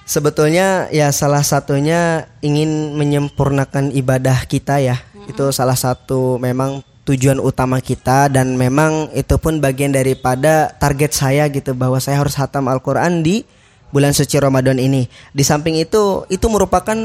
Sebetulnya 0.08 0.88
ya 0.88 1.12
salah 1.12 1.44
satunya 1.44 2.28
ingin 2.40 2.96
menyempurnakan 2.96 3.92
ibadah 3.92 4.44
kita 4.48 4.80
ya. 4.80 4.96
Mm-hmm. 4.96 5.30
Itu 5.32 5.52
salah 5.52 5.76
satu 5.76 6.40
memang 6.40 6.80
tujuan 7.04 7.40
utama 7.40 7.80
kita 7.80 8.28
dan 8.28 8.56
memang 8.56 9.08
itu 9.16 9.36
pun 9.40 9.60
bagian 9.60 9.92
daripada 9.92 10.72
target 10.76 11.12
saya 11.16 11.48
gitu 11.48 11.72
bahwa 11.72 11.96
saya 12.00 12.20
harus 12.20 12.36
hatam 12.36 12.68
Al-Qur'an 12.68 13.24
di 13.24 13.44
bulan 13.88 14.12
suci 14.12 14.36
Ramadan 14.36 14.76
ini. 14.76 15.08
Di 15.32 15.44
samping 15.44 15.76
itu 15.80 16.28
itu 16.28 16.46
merupakan 16.52 16.96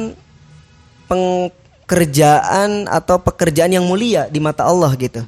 pekerjaan 1.07 2.88
atau 2.88 3.19
pekerjaan 3.19 3.72
yang 3.72 3.88
mulia 3.88 4.27
di 4.27 4.39
mata 4.43 4.67
Allah 4.67 4.91
gitu 4.95 5.24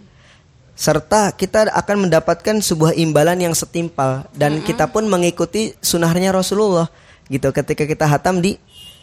serta 0.75 1.31
kita 1.31 1.71
akan 1.71 2.07
mendapatkan 2.07 2.59
sebuah 2.61 2.93
imbalan 2.99 3.39
yang 3.39 3.55
setimpal. 3.55 4.27
Dan 4.35 4.59
mm 4.59 4.59
-hmm. 4.61 4.67
kita 4.67 4.85
pun 4.91 5.07
mengikuti 5.07 5.73
sunahnya 5.79 6.35
Rasulullah 6.35 6.91
gitu 7.31 7.49
ketika 7.49 7.87
kita 7.87 8.05
hatam 8.05 8.43
di 8.43 8.59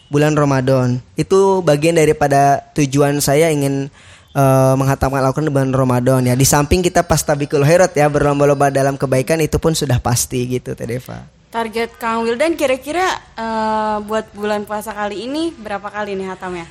bulan 0.07 0.37
Ramadan. 0.37 1.01
Itu 1.17 1.65
bagian 1.65 1.97
daripada 1.97 2.61
tujuan 2.77 3.19
saya 3.19 3.49
ingin 3.49 3.89
uh, 4.37 4.73
menghatamkan 4.77 5.25
Al-Quran 5.25 5.49
di 5.49 5.53
bulan 5.53 5.73
Ramadan 5.73 6.21
ya. 6.23 6.37
Di 6.37 6.45
samping 6.45 6.85
kita 6.85 7.03
pas 7.03 7.19
tabikul 7.19 7.65
herat 7.65 7.91
ya 7.97 8.07
berlomba-lomba 8.07 8.71
dalam 8.71 8.95
kebaikan 8.95 9.41
itu 9.41 9.57
pun 9.57 9.75
sudah 9.75 9.97
pasti 9.97 10.45
gitu 10.47 10.77
Tedeva 10.77 11.43
target 11.53 11.93
Kang 12.01 12.25
Wildan 12.25 12.57
kira-kira 12.57 13.05
uh, 13.37 14.01
buat 14.01 14.25
bulan 14.33 14.65
puasa 14.65 14.89
kali 14.89 15.29
ini 15.29 15.53
berapa 15.53 15.85
kali 15.85 16.17
nih 16.17 16.33
hatamnya? 16.33 16.65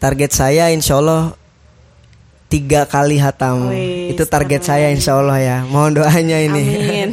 Target 0.00 0.32
saya 0.32 0.72
insya 0.72 0.96
Allah 0.96 1.36
tiga 2.46 2.86
kali 2.86 3.18
hatam. 3.18 3.70
Wih, 3.70 4.14
itu 4.14 4.22
target 4.26 4.62
saya 4.62 4.90
insya 4.90 5.18
Allah 5.18 5.38
ya. 5.38 5.58
Mohon 5.66 6.02
doanya 6.02 6.38
ini. 6.42 6.62
Amin. 6.62 7.08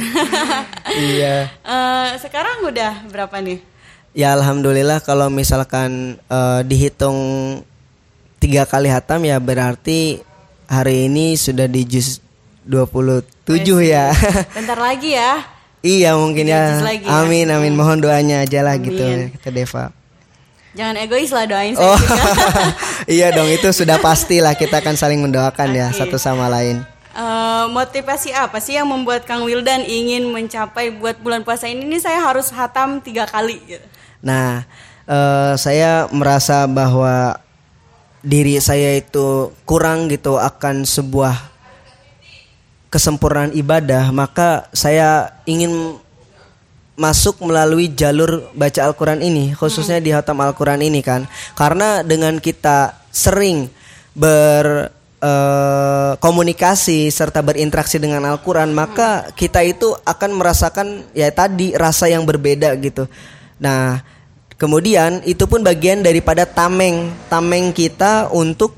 iya. 1.14 1.50
Uh, 1.66 2.14
sekarang 2.22 2.66
udah 2.66 3.06
berapa 3.10 3.36
nih? 3.42 3.58
Ya 4.14 4.30
alhamdulillah 4.30 5.02
kalau 5.02 5.26
misalkan 5.26 6.22
uh, 6.30 6.62
dihitung 6.62 7.18
tiga 8.38 8.62
kali 8.62 8.86
hatam 8.86 9.26
ya 9.26 9.42
berarti 9.42 10.22
hari 10.70 11.10
ini 11.10 11.34
sudah 11.34 11.66
di 11.66 11.82
juz 11.82 12.22
27 12.62 13.50
Wih, 13.50 13.90
ya. 13.90 14.14
Bentar 14.56 14.78
lagi 14.78 15.18
ya. 15.18 15.42
iya 15.82 16.14
mungkin 16.14 16.46
ya. 16.46 16.78
Lagi 16.78 17.04
ya. 17.04 17.26
Amin 17.26 17.50
amin. 17.50 17.74
Mohon 17.74 18.06
doanya 18.06 18.46
aja 18.46 18.62
lah 18.62 18.78
gitu 18.78 19.02
kata 19.36 19.50
Deva. 19.50 20.03
Jangan 20.74 20.98
egois 20.98 21.30
lah 21.30 21.46
doain 21.46 21.78
saya 21.78 21.86
oh. 21.86 22.00
iya 23.14 23.30
dong 23.30 23.46
itu 23.46 23.70
sudah 23.70 24.02
pasti 24.02 24.42
lah 24.42 24.58
kita 24.58 24.82
akan 24.82 24.98
saling 24.98 25.22
mendoakan 25.22 25.70
okay. 25.70 25.78
ya 25.78 25.86
satu 25.94 26.18
sama 26.18 26.50
lain. 26.50 26.82
Uh, 27.14 27.70
motivasi 27.70 28.34
apa 28.34 28.58
sih 28.58 28.74
yang 28.74 28.90
membuat 28.90 29.22
Kang 29.22 29.46
Wildan 29.46 29.86
ingin 29.86 30.26
mencapai 30.34 30.90
buat 30.90 31.14
bulan 31.22 31.46
puasa 31.46 31.70
ini, 31.70 31.86
ini 31.86 32.02
saya 32.02 32.18
harus 32.18 32.50
hatam 32.50 32.98
tiga 32.98 33.22
kali 33.22 33.62
gitu. 33.70 33.86
Nah, 34.18 34.66
uh, 35.06 35.54
saya 35.54 36.10
merasa 36.10 36.66
bahwa 36.66 37.38
diri 38.26 38.58
saya 38.58 38.98
itu 38.98 39.54
kurang 39.62 40.10
gitu 40.10 40.42
akan 40.42 40.82
sebuah 40.82 41.54
kesempurnaan 42.90 43.54
ibadah, 43.54 44.10
maka 44.10 44.66
saya 44.74 45.38
ingin 45.46 46.02
masuk 46.94 47.42
melalui 47.42 47.90
jalur 47.90 48.54
baca 48.54 48.86
Al-Quran 48.86 49.18
ini 49.18 49.50
khususnya 49.50 49.98
di 49.98 50.14
hatam 50.14 50.38
Al-Quran 50.38 50.82
ini 50.82 51.02
kan. 51.02 51.26
Karena 51.58 52.06
dengan 52.06 52.38
kita 52.38 53.02
sering 53.10 53.66
ber 54.14 54.94
uh, 55.18 56.12
komunikasi 56.22 57.10
serta 57.10 57.42
berinteraksi 57.42 57.98
dengan 57.98 58.22
Al-Quran 58.30 58.70
maka 58.70 59.34
kita 59.34 59.66
itu 59.66 59.90
akan 60.06 60.30
merasakan 60.38 61.10
ya 61.10 61.30
tadi 61.34 61.74
rasa 61.74 62.06
yang 62.06 62.22
berbeda 62.22 62.70
gitu. 62.78 63.10
Nah 63.58 63.98
kemudian 64.54 65.18
itu 65.26 65.50
pun 65.50 65.66
bagian 65.66 65.98
daripada 66.06 66.46
tameng 66.46 67.10
tameng 67.26 67.74
kita 67.74 68.30
untuk 68.30 68.70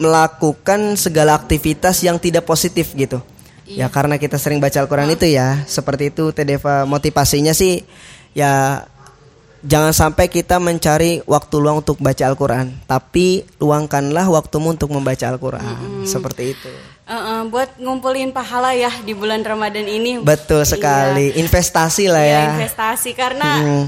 melakukan 0.00 0.96
segala 0.96 1.36
aktivitas 1.36 2.04
yang 2.04 2.20
tidak 2.20 2.44
positif 2.44 2.92
gitu 2.92 3.20
Iya. 3.66 3.86
Ya 3.86 3.92
karena 3.92 4.14
kita 4.16 4.38
sering 4.38 4.62
baca 4.62 4.78
Al-Quran 4.78 5.10
itu 5.10 5.26
ya 5.26 5.66
seperti 5.66 6.14
itu 6.14 6.30
Tedeva 6.30 6.86
motivasinya 6.86 7.50
sih 7.50 7.82
ya 8.30 8.86
jangan 9.66 9.90
sampai 9.90 10.30
kita 10.30 10.62
mencari 10.62 11.18
waktu 11.26 11.54
luang 11.58 11.82
untuk 11.82 11.98
baca 11.98 12.22
Al-Quran 12.30 12.70
tapi 12.86 13.42
luangkanlah 13.58 14.30
waktumu 14.30 14.70
untuk 14.70 14.94
membaca 14.94 15.26
Al-Quran 15.26 15.66
mm-hmm. 15.66 16.06
seperti 16.06 16.54
itu. 16.54 16.70
Uh, 17.06 17.14
uh, 17.14 17.40
buat 17.46 17.74
ngumpulin 17.78 18.34
pahala 18.34 18.74
ya 18.74 18.90
di 19.02 19.14
bulan 19.14 19.42
Ramadan 19.42 19.86
ini. 19.86 20.22
Betul 20.22 20.62
sekali 20.62 21.34
iya. 21.34 21.38
investasi 21.42 22.04
lah 22.06 22.24
iya, 22.24 22.34
ya. 22.34 22.44
Investasi 22.58 23.10
karena 23.18 23.50
mm. 23.62 23.84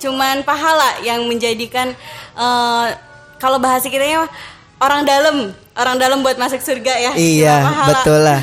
cuman 0.00 0.36
pahala 0.48 1.04
yang 1.04 1.24
menjadikan 1.28 1.92
uh, 2.36 2.88
kalau 3.40 3.60
bahasa 3.60 3.88
kita 3.88 4.04
ya 4.04 4.24
orang 4.80 5.04
dalam 5.04 5.36
orang 5.76 5.96
dalam 5.96 6.18
buat 6.20 6.36
masuk 6.36 6.58
surga 6.58 6.94
ya. 6.96 7.12
Iya 7.14 7.56
betul 7.86 8.18
lah. 8.20 8.40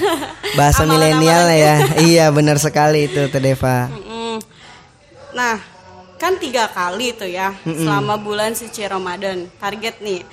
Bahasa 0.54 0.86
milenial 0.86 1.50
ya. 1.52 1.76
Iya 2.00 2.26
benar 2.30 2.58
sekali 2.58 3.10
itu 3.10 3.26
Tedeva 3.28 3.90
nah 5.38 5.62
kan 6.18 6.34
tiga 6.42 6.66
kali 6.66 7.14
tuh 7.14 7.30
ya 7.30 7.54
Mm-mm. 7.62 7.86
selama 7.86 8.18
bulan 8.18 8.58
suci 8.58 8.82
Ramadan. 8.82 9.46
Target 9.62 10.02
nih 10.02 10.26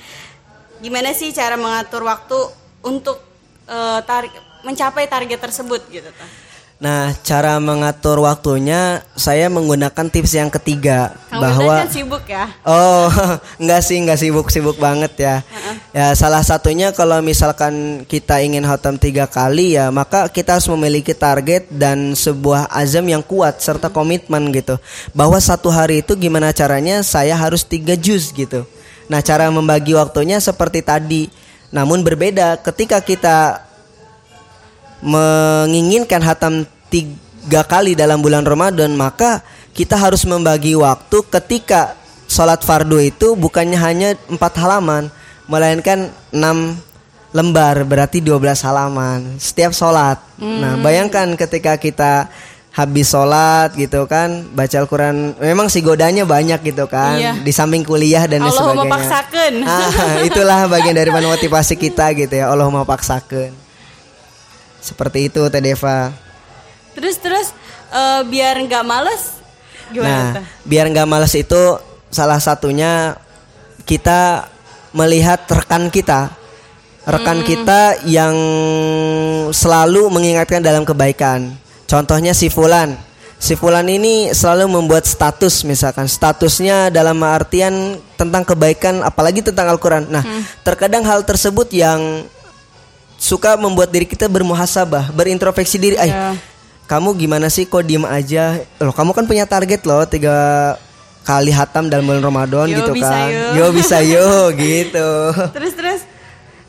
gimana 0.81 1.13
sih 1.13 1.29
cara 1.29 1.61
mengatur 1.61 2.09
waktu 2.09 2.39
untuk 2.81 3.21
uh, 3.69 4.01
tar- 4.01 4.33
mencapai 4.65 5.05
target 5.05 5.37
tersebut 5.37 5.85
gitu 5.93 6.09
tuh 6.09 6.31
Nah, 6.75 7.15
cara 7.23 7.57
mengatur 7.63 8.19
waktunya 8.21 9.01
saya 9.15 9.47
menggunakan 9.47 10.11
tips 10.11 10.37
yang 10.37 10.51
ketiga 10.51 11.15
Kamu 11.31 11.41
bahwa 11.41 11.87
kan 11.87 11.89
sibuk 11.89 12.25
ya. 12.27 12.51
Oh, 12.67 13.07
enggak 13.63 13.81
sih, 13.81 13.97
enggak 14.03 14.19
sibuk-sibuk 14.19 14.77
banget 14.77 15.15
ya. 15.17 15.37
Ya, 15.95 16.11
salah 16.19 16.43
satunya 16.43 16.91
kalau 16.91 17.23
misalkan 17.23 18.03
kita 18.11 18.43
ingin 18.43 18.67
hatam 18.67 18.99
tiga 18.99 19.31
kali 19.31 19.79
ya, 19.79 19.95
maka 19.95 20.27
kita 20.27 20.59
harus 20.59 20.67
memiliki 20.67 21.15
target 21.15 21.71
dan 21.71 22.19
sebuah 22.19 22.67
azam 22.67 23.07
yang 23.07 23.23
kuat 23.23 23.63
serta 23.63 23.95
komitmen 23.95 24.51
gitu. 24.51 24.75
Bahwa 25.15 25.39
satu 25.39 25.71
hari 25.71 26.03
itu 26.03 26.19
gimana 26.19 26.51
caranya 26.51 26.99
saya 27.07 27.39
harus 27.39 27.63
tiga 27.63 27.95
juz 27.95 28.35
gitu. 28.35 28.67
Nah, 29.07 29.23
cara 29.23 29.47
membagi 29.55 29.95
waktunya 29.95 30.43
seperti 30.43 30.83
tadi. 30.83 31.31
Namun 31.71 32.03
berbeda 32.03 32.59
ketika 32.59 32.99
kita 32.99 33.63
menginginkan 34.99 36.27
hatam 36.27 36.67
tiga 36.91 37.63
kali 37.63 37.95
dalam 37.95 38.19
bulan 38.19 38.43
Ramadan 38.43 38.91
maka 38.99 39.47
kita 39.71 39.95
harus 39.95 40.27
membagi 40.27 40.75
waktu 40.75 41.23
ketika 41.39 41.95
sholat 42.27 42.67
fardu 42.67 42.99
itu 42.99 43.39
bukannya 43.39 43.79
hanya 43.79 44.09
empat 44.27 44.59
halaman 44.59 45.13
melainkan 45.47 46.09
enam 46.33 46.77
lembar 47.35 47.83
berarti 47.83 48.23
12 48.23 48.39
halaman 48.63 49.37
setiap 49.37 49.75
sholat. 49.75 50.23
Nah 50.39 50.79
bayangkan 50.79 51.35
ketika 51.35 51.75
kita 51.77 52.31
habis 52.71 53.07
sholat 53.07 53.71
gitu 53.75 54.03
kan 54.11 54.51
baca 54.51 54.83
Al-Quran 54.83 55.39
memang 55.39 55.71
si 55.71 55.79
godanya 55.79 56.27
banyak 56.27 56.59
gitu 56.63 56.91
kan 56.91 57.15
Iya. 57.15 57.33
di 57.39 57.55
samping 57.55 57.87
kuliah 57.87 58.27
dan 58.27 58.43
Allahumma 58.43 58.83
sebagainya. 58.83 58.95
paksakan. 58.99 59.53
Ah, 59.63 59.91
itulah 60.29 60.61
bagian 60.67 60.95
dari 60.95 61.11
motivasi 61.11 61.75
kita 61.75 62.11
gitu 62.19 62.35
ya 62.35 62.51
Allahumma 62.51 62.83
paksakan. 62.83 63.55
Seperti 64.83 65.31
itu 65.31 65.41
Teh 65.49 65.63
Deva. 65.63 66.11
Terus 66.95 67.17
terus 67.19 67.47
eh, 67.91 68.21
biar 68.27 68.59
nggak 68.59 68.85
males 68.87 69.43
gimana 69.91 70.11
Nah, 70.11 70.43
biar 70.63 70.87
nggak 70.91 71.07
males 71.07 71.35
itu 71.35 71.63
salah 72.11 72.39
satunya 72.39 73.15
kita 73.85 74.51
melihat 74.95 75.43
rekan 75.51 75.91
kita, 75.91 76.31
rekan 77.05 77.43
Hmm. 77.43 77.47
kita 77.47 77.81
yang 78.07 78.37
selalu 79.51 80.09
mengingatkan 80.09 80.63
dalam 80.63 80.87
kebaikan. 80.87 81.53
Contohnya 81.85 82.33
si 82.33 82.49
Fulan. 82.49 82.97
Si 83.37 83.59
Fulan 83.59 83.85
ini 83.91 84.33
selalu 84.33 84.81
membuat 84.81 85.05
status 85.05 85.69
misalkan 85.69 86.09
statusnya 86.09 86.89
dalam 86.89 87.21
artian 87.21 88.01
tentang 88.17 88.47
kebaikan 88.47 89.05
apalagi 89.05 89.45
tentang 89.45 89.69
Al-Qur'an. 89.69 90.09
Nah, 90.09 90.25
Hmm. 90.25 90.43
terkadang 90.65 91.05
hal 91.05 91.27
tersebut 91.27 91.69
yang 91.75 92.25
suka 93.21 93.61
membuat 93.61 93.93
diri 93.93 94.09
kita 94.09 94.31
bermuhasabah, 94.31 95.13
berintrospeksi 95.13 95.77
diri. 95.77 95.97
"Ay, 96.01 96.09
Ya. 96.09 96.33
kamu 96.89 97.17
gimana 97.17 97.49
sih 97.53 97.65
kok 97.65 97.85
diem 97.85 98.05
aja 98.05 98.61
loh 98.77 98.93
kamu 98.93 99.17
kan 99.17 99.25
punya 99.25 99.49
target 99.49 99.89
loh 99.89 100.05
tiga 100.05 100.37
kali 101.25 101.51
hatam 101.51 101.89
dalam 101.89 102.05
bulan 102.05 102.23
Ramadan 102.23 102.69
Yo, 102.69 102.85
gitu 102.85 102.93
bisa 102.93 103.09
kan. 103.11 103.29
yo. 103.33 103.49
yo 103.57 103.67
bisa 103.73 103.97
yo 104.05 104.29
gitu. 104.61 105.11
Terus 105.57 105.73
terus. 105.73 106.01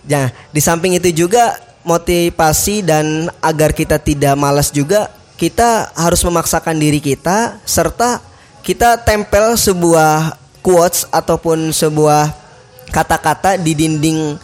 Nah 0.08 0.32
di 0.50 0.62
samping 0.64 0.96
itu 0.96 1.12
juga 1.12 1.60
motivasi 1.86 2.82
dan 2.82 3.30
agar 3.44 3.76
kita 3.76 4.02
tidak 4.02 4.34
malas 4.34 4.74
juga 4.74 5.14
kita 5.36 5.94
harus 5.94 6.24
memaksakan 6.26 6.80
diri 6.80 6.98
kita 6.98 7.62
serta 7.68 8.24
kita 8.66 8.98
tempel 9.06 9.54
sebuah 9.54 10.40
quotes 10.66 11.06
ataupun 11.14 11.70
sebuah 11.70 12.34
kata-kata 12.90 13.62
di 13.62 13.78
dinding 13.78 14.40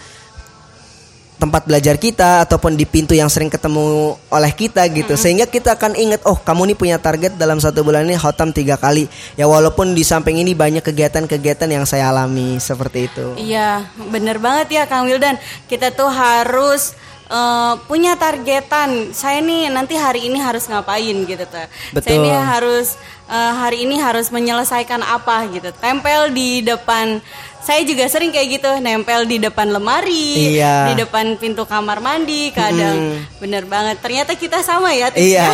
tempat 1.42 1.66
belajar 1.66 1.98
kita 1.98 2.46
ataupun 2.46 2.78
di 2.78 2.86
pintu 2.86 3.18
yang 3.18 3.26
sering 3.26 3.50
ketemu 3.50 4.14
oleh 4.30 4.52
kita 4.54 4.86
gitu. 4.94 5.18
Sehingga 5.18 5.50
kita 5.50 5.74
akan 5.74 5.98
ingat 5.98 6.22
oh 6.30 6.38
kamu 6.38 6.70
nih 6.70 6.78
punya 6.78 6.98
target 7.02 7.34
dalam 7.34 7.58
satu 7.58 7.82
bulan 7.82 8.06
ini 8.06 8.14
khotam 8.14 8.54
tiga 8.54 8.78
kali. 8.78 9.10
Ya 9.34 9.50
walaupun 9.50 9.98
di 9.98 10.06
samping 10.06 10.38
ini 10.38 10.54
banyak 10.54 10.86
kegiatan-kegiatan 10.86 11.66
yang 11.66 11.90
saya 11.90 12.14
alami 12.14 12.62
seperti 12.62 13.10
itu. 13.10 13.34
Iya, 13.42 13.90
bener 13.98 14.38
banget 14.38 14.70
ya 14.70 14.84
Kang 14.86 15.10
Wildan. 15.10 15.42
Kita 15.66 15.90
tuh 15.90 16.14
harus 16.14 16.94
eh, 17.32 17.74
punya 17.88 18.14
targetan. 18.14 19.16
Saya 19.16 19.40
nih 19.40 19.72
nanti 19.72 19.96
hari 19.96 20.28
ini 20.28 20.38
harus 20.38 20.68
ngapain 20.68 21.16
gitu 21.24 21.46
tuh. 21.48 21.64
Saya 21.64 21.96
Betul. 21.96 22.20
ini 22.20 22.30
harus 22.30 23.00
eh, 23.26 23.54
hari 23.56 23.88
ini 23.88 23.96
harus 23.98 24.28
menyelesaikan 24.30 25.00
apa 25.00 25.48
gitu. 25.50 25.72
Tempel 25.74 26.30
di 26.30 26.60
depan. 26.62 27.24
Saya 27.62 27.86
juga 27.86 28.10
sering 28.10 28.34
kayak 28.34 28.58
gitu, 28.58 28.72
nempel 28.82 29.22
di 29.30 29.38
depan 29.38 29.70
lemari, 29.70 30.58
Iya. 30.58 30.90
di 30.90 31.06
depan 31.06 31.38
pintu 31.38 31.62
kamar 31.64 32.02
mandi. 32.02 32.50
Kadang 32.50 33.22
bener 33.38 33.70
banget. 33.70 34.02
Ternyata 34.02 34.34
kita 34.34 34.66
sama 34.66 34.90
ya. 34.92 35.14
tipsnya. 35.14 35.46
iya 35.46 35.48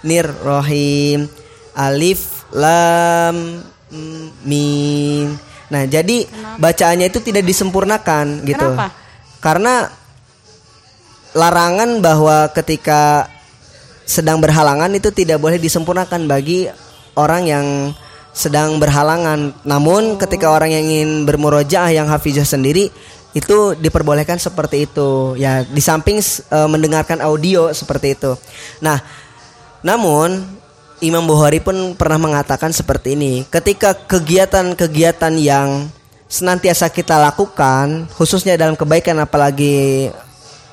Alif 1.72 2.46
lam 2.52 3.64
mim. 4.44 5.38
Nah, 5.72 5.88
jadi 5.88 6.28
bacaannya 6.60 7.08
itu 7.08 7.24
tidak 7.24 7.48
disempurnakan 7.48 8.44
gitu. 8.44 8.60
Kenapa? 8.76 8.92
Karena 9.40 9.88
larangan 11.32 12.04
bahwa 12.04 12.52
ketika 12.52 13.32
sedang 14.04 14.44
berhalangan 14.44 14.92
itu 14.92 15.08
tidak 15.16 15.40
boleh 15.40 15.56
disempurnakan 15.56 16.28
bagi 16.28 16.68
orang 17.16 17.48
yang 17.48 17.66
sedang 18.36 18.80
berhalangan. 18.80 19.56
Namun 19.64 20.20
ketika 20.20 20.52
orang 20.52 20.76
yang 20.76 20.84
ingin 20.84 21.24
bermurojaah 21.24 21.96
yang 21.96 22.08
hafizah 22.12 22.44
sendiri 22.44 22.92
itu 23.32 23.58
diperbolehkan 23.80 24.36
seperti 24.40 24.92
itu. 24.92 25.40
Ya, 25.40 25.64
di 25.64 25.80
samping 25.80 26.20
eh, 26.20 26.68
mendengarkan 26.68 27.24
audio 27.24 27.72
seperti 27.72 28.20
itu. 28.20 28.36
Nah, 28.84 29.00
namun 29.82 30.46
Imam 31.02 31.26
Bukhari 31.26 31.58
pun 31.58 31.98
pernah 31.98 32.22
mengatakan 32.22 32.70
seperti 32.70 33.18
ini. 33.18 33.42
Ketika 33.50 33.98
kegiatan-kegiatan 33.98 35.34
yang 35.42 35.90
senantiasa 36.30 36.94
kita 36.94 37.18
lakukan, 37.18 38.06
khususnya 38.14 38.54
dalam 38.54 38.78
kebaikan 38.78 39.18
apalagi 39.18 40.14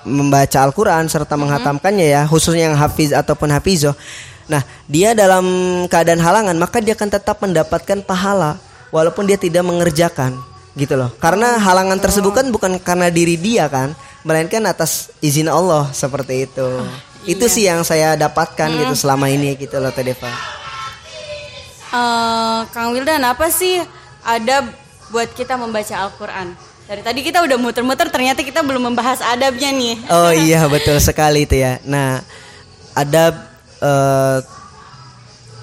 membaca 0.04 0.60
Al-Qur'an 0.60 1.08
serta 1.08 1.34
menghatamkannya 1.40 2.06
ya, 2.06 2.22
khususnya 2.28 2.68
yang 2.68 2.76
hafiz 2.76 3.16
ataupun 3.16 3.48
hafizoh. 3.56 3.96
Nah, 4.52 4.64
dia 4.84 5.16
dalam 5.16 5.44
keadaan 5.88 6.20
halangan 6.20 6.56
maka 6.56 6.80
dia 6.80 6.96
akan 6.96 7.08
tetap 7.08 7.36
mendapatkan 7.40 8.00
pahala 8.04 8.56
walaupun 8.92 9.28
dia 9.28 9.36
tidak 9.36 9.64
mengerjakan 9.64 10.36
gitu 10.76 10.94
loh. 10.94 11.10
Karena 11.18 11.56
halangan 11.58 11.98
tersebut 11.98 12.32
kan 12.32 12.46
bukan 12.52 12.76
karena 12.80 13.08
diri 13.08 13.40
dia 13.40 13.66
kan, 13.66 13.96
melainkan 14.22 14.62
atas 14.68 15.10
izin 15.24 15.50
Allah 15.50 15.90
seperti 15.90 16.48
itu. 16.48 16.68
Itu 17.28 17.44
sih 17.44 17.68
yang 17.68 17.84
saya 17.84 18.16
dapatkan 18.16 18.72
gitu 18.72 18.94
selama 18.96 19.28
ini 19.28 19.52
gitu 19.60 19.76
loh 19.76 19.92
Teh 19.92 20.00
Deva. 20.00 20.32
Eh, 21.88 22.60
Kang 22.72 22.96
Wildan 22.96 23.20
apa 23.24 23.52
sih 23.52 23.80
adab 24.24 24.72
buat 25.12 25.28
kita 25.36 25.60
membaca 25.60 26.08
Al-Quran? 26.08 26.56
Dari 26.88 27.04
tadi 27.04 27.20
kita 27.20 27.44
udah 27.44 27.60
muter-muter 27.60 28.08
ternyata 28.08 28.40
kita 28.40 28.64
belum 28.64 28.92
membahas 28.92 29.20
adabnya 29.20 29.68
nih. 29.72 29.96
Oh 30.08 30.32
iya 30.48 30.64
betul 30.72 30.96
sekali 31.04 31.44
itu 31.44 31.60
ya. 31.60 31.76
Nah, 31.84 32.24
adab 32.96 33.36
eh, 33.84 34.38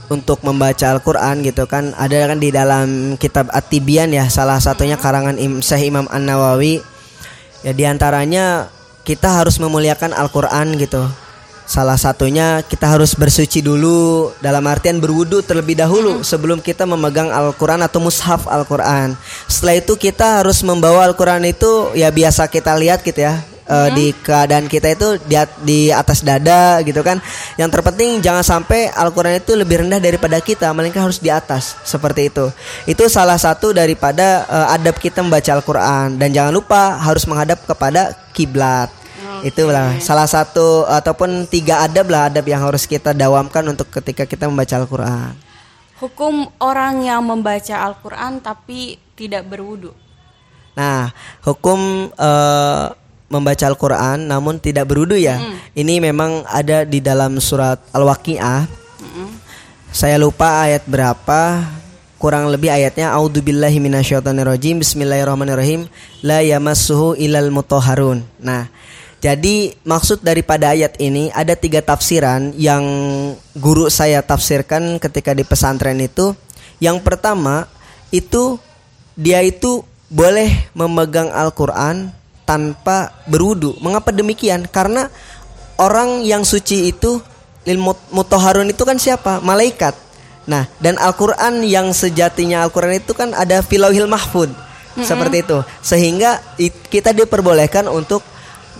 untuk 0.09 0.45
membaca 0.45 0.85
Al-Qur'an 0.85 1.41
gitu 1.41 1.65
kan 1.65 1.97
ada 1.97 2.29
kan 2.29 2.37
di 2.37 2.53
dalam 2.53 3.17
kitab 3.17 3.49
At-Tibyan 3.49 4.13
ya 4.13 4.29
salah 4.29 4.61
satunya 4.61 5.01
karangan 5.01 5.41
Im 5.41 5.65
Syekh 5.65 5.89
Imam 5.89 6.05
An-Nawawi. 6.13 6.81
Ya 7.65 7.73
di 7.73 7.89
antaranya 7.89 8.69
kita 9.01 9.41
harus 9.41 9.57
memuliakan 9.57 10.13
Al-Qur'an 10.13 10.77
gitu. 10.77 11.24
Salah 11.65 11.97
satunya 11.97 12.61
kita 12.61 12.85
harus 12.85 13.17
bersuci 13.17 13.65
dulu 13.65 14.29
dalam 14.37 14.61
artian 14.69 15.01
berwudu 15.01 15.41
terlebih 15.41 15.73
dahulu 15.73 16.21
sebelum 16.21 16.61
kita 16.61 16.85
memegang 16.85 17.33
Al-Qur'an 17.33 17.81
atau 17.81 17.97
mushaf 17.97 18.45
Al-Qur'an. 18.45 19.17
Setelah 19.49 19.81
itu 19.81 19.97
kita 19.97 20.45
harus 20.45 20.61
membawa 20.61 21.09
Al-Qur'an 21.09 21.41
itu 21.41 21.89
ya 21.97 22.13
biasa 22.13 22.53
kita 22.53 22.77
lihat 22.77 23.01
gitu 23.01 23.17
ya 23.25 23.41
eh, 23.65 23.89
di 23.97 24.13
keadaan 24.13 24.69
kita 24.69 24.93
itu 24.93 25.17
di, 25.25 25.33
di 25.65 25.79
atas 25.89 26.21
dada 26.21 26.85
gitu 26.85 27.01
kan. 27.01 27.17
Yang 27.57 27.81
terpenting 27.81 28.21
jangan 28.21 28.45
sampai 28.45 28.93
Al-Qur'an 28.93 29.41
itu 29.41 29.57
lebih 29.57 29.81
rendah 29.81 29.97
daripada 29.97 30.37
kita, 30.37 30.69
melainkan 30.69 31.01
harus 31.01 31.17
di 31.17 31.33
atas 31.33 31.81
seperti 31.81 32.29
itu. 32.29 32.45
Itu 32.85 33.09
salah 33.09 33.41
satu 33.41 33.73
daripada 33.73 34.45
eh, 34.45 34.75
adab 34.77 35.01
kita 35.01 35.25
membaca 35.25 35.49
Al-Qur'an 35.49 36.13
dan 36.21 36.29
jangan 36.29 36.53
lupa 36.53 37.01
harus 37.01 37.25
menghadap 37.25 37.65
kepada 37.65 38.13
kiblat. 38.37 38.93
Itulah 39.45 40.01
salah 40.01 40.25
satu 40.25 40.89
ataupun 40.89 41.45
tiga 41.45 41.85
adab 41.85 42.09
lah 42.09 42.33
adab 42.33 42.49
yang 42.49 42.65
harus 42.65 42.89
kita 42.89 43.13
dawamkan 43.13 43.61
untuk 43.69 43.93
ketika 43.93 44.25
kita 44.25 44.49
membaca 44.49 44.73
Al-Qur'an. 44.73 45.37
Hukum 46.01 46.49
orang 46.57 47.05
yang 47.05 47.21
membaca 47.21 47.85
Al-Quran 47.85 48.41
tapi 48.41 48.97
tidak 49.13 49.45
berwudu. 49.45 49.93
Nah, 50.73 51.13
hukum 51.45 52.09
eh, 52.09 52.85
membaca 53.29 53.65
Al-Qur'an 53.69 54.17
namun 54.25 54.57
tidak 54.57 54.89
berudu 54.89 55.13
ya. 55.13 55.37
Ini 55.77 56.01
memang 56.01 56.41
ada 56.49 56.81
di 56.81 56.97
dalam 56.97 57.37
surat 57.37 57.77
Al-Waqiah. 57.93 58.65
Saya 59.95 60.19
lupa 60.19 60.67
ayat 60.67 60.83
berapa. 60.89 61.63
Kurang 62.19 62.49
lebih 62.49 62.73
ayatnya 62.73 63.13
A'udzubillahi 63.13 63.77
minasyaitonirrajim. 63.79 64.81
Bismillahirrahmanirrahim. 64.81 65.85
La 66.25 66.41
yamassuhu 66.41 67.15
ilal 67.15 67.53
mutahharun. 67.53 68.25
Nah, 68.41 68.67
jadi 69.25 69.73
maksud 69.81 70.21
daripada 70.21 70.69
ayat 70.69 71.01
ini 71.01 71.33
ada 71.33 71.57
tiga 71.57 71.81
tafsiran 71.81 72.53
yang 72.61 72.85
guru 73.57 73.89
saya 73.89 74.21
tafsirkan 74.21 75.01
ketika 75.01 75.33
di 75.33 75.41
pesantren 75.41 75.97
itu. 75.97 76.37
Yang 76.77 77.01
pertama 77.01 77.65
itu 78.13 78.61
dia 79.17 79.41
itu 79.41 79.81
boleh 80.13 80.69
memegang 80.77 81.33
Al-Quran 81.33 82.13
tanpa 82.45 83.17
berwudu. 83.25 83.73
Mengapa 83.81 84.13
demikian? 84.13 84.69
Karena 84.69 85.09
orang 85.81 86.21
yang 86.21 86.45
suci 86.45 86.93
itu 86.93 87.17
lil 87.65 87.81
mut- 87.81 88.05
mutahharun 88.13 88.69
itu 88.69 88.85
kan 88.85 89.01
siapa? 89.01 89.41
Malaikat. 89.41 89.97
Nah, 90.45 90.69
dan 90.77 91.01
Al-Quran 91.01 91.65
yang 91.65 91.89
sejatinya 91.97 92.61
Al-Quran 92.61 93.01
itu 93.01 93.17
kan 93.17 93.33
ada 93.33 93.65
filauhil 93.65 94.05
mahfud. 94.05 94.53
Seperti 95.01 95.41
itu. 95.41 95.65
Sehingga 95.81 96.45
kita 96.93 97.09
diperbolehkan 97.09 97.89
untuk 97.89 98.21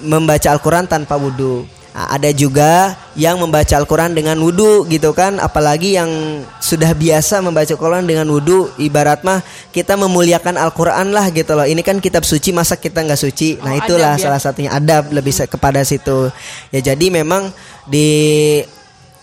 membaca 0.04 0.48
Al-Quran 0.52 0.88
tanpa 0.90 1.16
wudhu. 1.16 1.64
Nah, 1.96 2.12
ada 2.12 2.28
juga 2.36 2.92
yang 3.16 3.40
membaca 3.40 3.72
Al-Quran 3.72 4.12
dengan 4.12 4.36
wudhu 4.44 4.84
gitu 4.92 5.16
kan 5.16 5.40
Apalagi 5.40 5.96
yang 5.96 6.44
sudah 6.60 6.92
biasa 6.92 7.40
membaca 7.40 7.72
Al-Quran 7.72 8.04
dengan 8.04 8.28
wudhu 8.28 8.68
Ibarat 8.76 9.24
mah 9.24 9.40
kita 9.72 9.96
memuliakan 9.96 10.60
Al-Quran 10.60 11.16
lah 11.16 11.32
gitu 11.32 11.56
loh 11.56 11.64
Ini 11.64 11.80
kan 11.88 12.04
kitab 12.04 12.28
suci 12.28 12.52
masa 12.52 12.76
kita 12.76 13.00
nggak 13.00 13.16
suci 13.16 13.64
Nah 13.64 13.72
Oh, 13.72 13.80
itulah 13.80 14.12
adab 14.12 14.20
ya. 14.20 14.24
salah 14.28 14.42
satunya 14.44 14.76
adab 14.76 15.08
lebih 15.16 15.32
kepada 15.48 15.88
situ 15.88 16.28
Ya 16.68 16.84
jadi 16.84 17.08
memang 17.08 17.56
di 17.88 18.60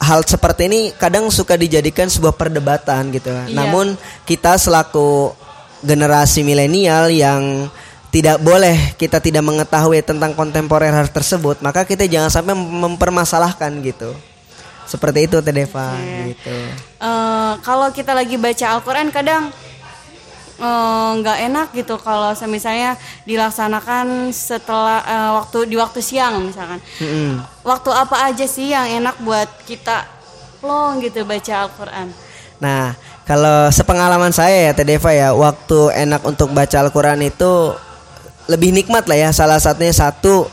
hal 0.01 0.25
seperti 0.25 0.73
ini 0.73 0.81
kadang 0.97 1.29
suka 1.29 1.61
dijadikan 1.61 2.09
sebuah 2.09 2.33
perdebatan 2.41 3.13
gitu 3.13 3.37
Iya. 3.37 3.53
Namun 3.53 4.01
kita 4.25 4.57
selaku 4.57 5.37
generasi 5.85 6.41
milenial 6.41 7.13
yang 7.13 7.69
tidak 8.13 8.37
boleh 8.45 8.93
kita 9.01 9.19
tidak 9.19 9.41
mengetahui 9.41 10.05
tentang 10.05 10.37
kontemporer 10.37 10.93
hal 10.93 11.09
tersebut 11.09 11.65
maka 11.65 11.89
kita 11.89 12.05
jangan 12.05 12.29
sampai 12.29 12.53
mem- 12.53 12.93
mempermasalahkan 12.93 13.73
gitu 13.81 14.13
seperti 14.85 15.33
itu 15.33 15.41
Teh 15.41 15.55
Deva 15.55 15.97
gitu 16.29 16.53
Eh, 17.03 17.53
kalau 17.67 17.91
kita 17.91 18.15
lagi 18.15 18.39
baca 18.39 18.79
Al-Quran 18.79 19.11
kadang 19.11 19.51
eh, 20.63 21.11
nggak 21.19 21.39
enak 21.51 21.69
gitu 21.75 21.99
kalau 21.99 22.31
misalnya 22.47 22.95
dilaksanakan 23.27 24.31
setelah 24.31 25.03
eh, 25.03 25.31
waktu 25.35 25.67
di 25.67 25.75
waktu 25.75 25.99
siang 25.99 26.47
misalkan. 26.47 26.79
Mm-mm. 27.03 27.43
Waktu 27.67 27.91
apa 27.91 28.31
aja 28.31 28.47
sih 28.47 28.71
yang 28.71 28.87
enak 29.03 29.19
buat 29.19 29.51
kita 29.67 30.07
plong 30.63 31.03
gitu 31.03 31.27
baca 31.27 31.67
Al-Quran? 31.67 32.15
Nah, 32.63 32.95
kalau 33.27 33.67
sepengalaman 33.75 34.31
saya 34.31 34.71
ya 34.71 34.73
Teh 34.79 34.87
Deva 34.87 35.11
ya, 35.11 35.35
waktu 35.35 35.91
enak 36.07 36.23
untuk 36.23 36.55
baca 36.55 36.87
Al-Qur'an 36.87 37.19
itu 37.19 37.75
lebih 38.47 38.75
nikmat 38.75 39.07
lah 39.07 39.19
ya. 39.19 39.31
Salah 39.31 39.59
satunya 39.59 39.93
satu 39.95 40.47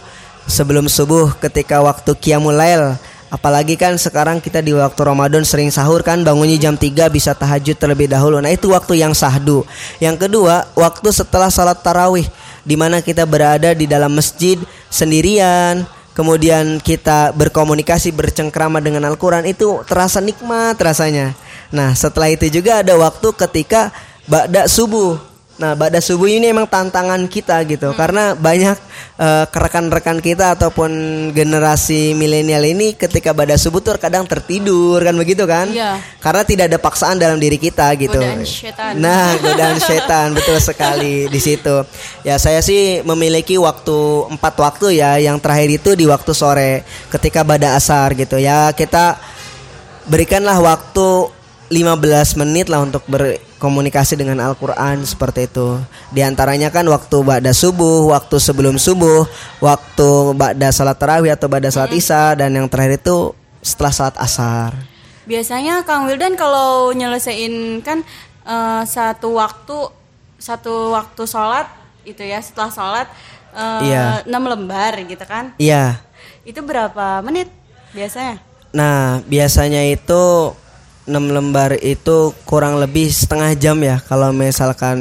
sebelum 0.50 0.90
subuh 0.90 1.34
ketika 1.38 1.80
waktu 1.80 2.12
qiyamul 2.18 2.54
lail. 2.54 2.98
Apalagi 3.30 3.78
kan 3.78 3.94
sekarang 3.94 4.42
kita 4.42 4.58
di 4.58 4.74
waktu 4.74 4.98
Ramadan 5.06 5.46
sering 5.46 5.70
sahur 5.70 6.02
kan 6.02 6.26
bangunnya 6.26 6.58
jam 6.58 6.74
3 6.74 7.14
bisa 7.14 7.38
tahajud 7.38 7.78
terlebih 7.78 8.10
dahulu. 8.10 8.42
Nah, 8.42 8.50
itu 8.50 8.74
waktu 8.74 8.98
yang 9.06 9.14
sahdu. 9.14 9.62
Yang 10.02 10.26
kedua, 10.26 10.66
waktu 10.74 11.14
setelah 11.14 11.54
salat 11.54 11.78
tarawih 11.86 12.26
di 12.66 12.74
mana 12.74 13.06
kita 13.06 13.30
berada 13.30 13.78
di 13.78 13.86
dalam 13.86 14.18
masjid 14.18 14.58
sendirian, 14.90 15.86
kemudian 16.18 16.82
kita 16.82 17.30
berkomunikasi 17.38 18.10
bercengkrama 18.12 18.82
dengan 18.82 19.06
Al-Quran 19.08 19.46
itu 19.46 19.86
terasa 19.86 20.18
nikmat 20.20 20.76
rasanya. 20.82 21.38
Nah 21.70 21.94
setelah 21.94 22.34
itu 22.34 22.50
juga 22.50 22.82
ada 22.82 22.98
waktu 22.98 23.30
ketika 23.48 23.94
ba'da 24.26 24.66
subuh. 24.66 25.29
Nah 25.60 25.76
ba'da 25.76 26.00
subuh 26.00 26.32
ini 26.32 26.56
emang 26.56 26.72
tantangan 26.72 27.20
kita 27.28 27.68
gitu 27.68 27.92
karena 27.92 28.32
banyak 28.32 28.80
eh, 29.20 29.46
rekan-rekan 29.52 30.24
kita 30.24 30.56
ataupun 30.56 30.92
generasi 31.36 32.16
milenial 32.16 32.64
ini 32.64 32.96
ketika 32.96 33.36
ba'da 33.36 33.60
subuh 33.60 33.84
tuh 33.84 34.00
kadang 34.00 34.24
tertidur 34.24 35.04
kan 35.04 35.12
begitu 35.20 35.44
kan? 35.44 35.68
Iya. 35.68 36.00
Karena 36.24 36.48
tidak 36.48 36.66
ada 36.72 36.80
paksaan 36.80 37.20
dalam 37.20 37.44
diri 37.44 37.60
kita 37.60 37.92
gitu. 38.00 38.16
Godaan 38.16 38.48
setan. 38.48 38.94
Nah, 39.04 39.36
godaan 39.44 39.78
setan 39.84 40.28
betul 40.32 40.64
sekali 40.64 41.28
di 41.28 41.40
situ. 41.44 41.84
Ya 42.24 42.40
saya 42.40 42.64
sih 42.64 43.04
memiliki 43.04 43.60
waktu 43.60 44.32
empat 44.32 44.56
waktu 44.64 44.96
ya. 44.96 45.20
Yang 45.20 45.44
terakhir 45.44 45.70
itu 45.76 45.90
di 46.00 46.08
waktu 46.08 46.32
sore 46.32 46.88
ketika 47.12 47.44
bada 47.44 47.76
asar 47.76 48.16
gitu 48.16 48.40
ya. 48.40 48.72
Kita 48.72 49.20
berikanlah 50.08 50.56
waktu 50.64 51.36
15 51.68 52.40
menit 52.40 52.72
lah 52.72 52.80
untuk 52.80 53.04
berkomunikasi 53.60 54.16
dengan 54.16 54.40
Al-Quran 54.40 55.04
seperti 55.04 55.52
itu. 55.52 55.76
Di 56.16 56.24
antaranya 56.24 56.72
kan 56.72 56.88
waktu 56.88 57.20
ba'da 57.20 57.52
subuh, 57.52 58.08
waktu 58.16 58.40
sebelum 58.40 58.80
subuh, 58.80 59.28
waktu 59.60 60.32
ba'da 60.32 60.72
salat 60.72 60.96
tarawih 60.96 61.36
atau 61.36 61.52
ba'da 61.52 61.68
salat 61.68 61.92
isya 61.92 62.40
dan 62.40 62.56
yang 62.56 62.72
terakhir 62.72 63.04
itu 63.04 63.36
setelah 63.60 63.92
salat 63.92 64.16
asar. 64.16 64.72
Biasanya 65.28 65.84
Kang 65.84 66.08
Wildan 66.08 66.40
kalau 66.40 66.96
nyelesain 66.96 67.84
kan 67.84 68.00
eh, 68.48 68.82
satu 68.88 69.36
waktu 69.36 69.92
satu 70.40 70.96
waktu 70.96 71.28
sholat 71.28 71.68
itu 72.08 72.24
ya 72.24 72.40
setelah 72.40 72.72
sholat 72.72 73.08
eh, 73.52 73.92
Iya. 73.92 74.24
6 74.24 74.40
lembar 74.40 75.04
gitu 75.04 75.26
kan? 75.28 75.52
Iya. 75.60 76.00
Itu 76.48 76.64
berapa 76.64 77.20
menit 77.28 77.52
biasanya? 77.92 78.40
Nah, 78.72 79.20
biasanya 79.28 79.84
itu 79.84 80.56
6 81.10 81.18
lembar 81.34 81.74
itu 81.82 82.32
kurang 82.46 82.78
lebih 82.78 83.10
setengah 83.10 83.58
jam 83.58 83.76
ya. 83.82 83.98
Kalau 84.06 84.30
misalkan 84.30 84.98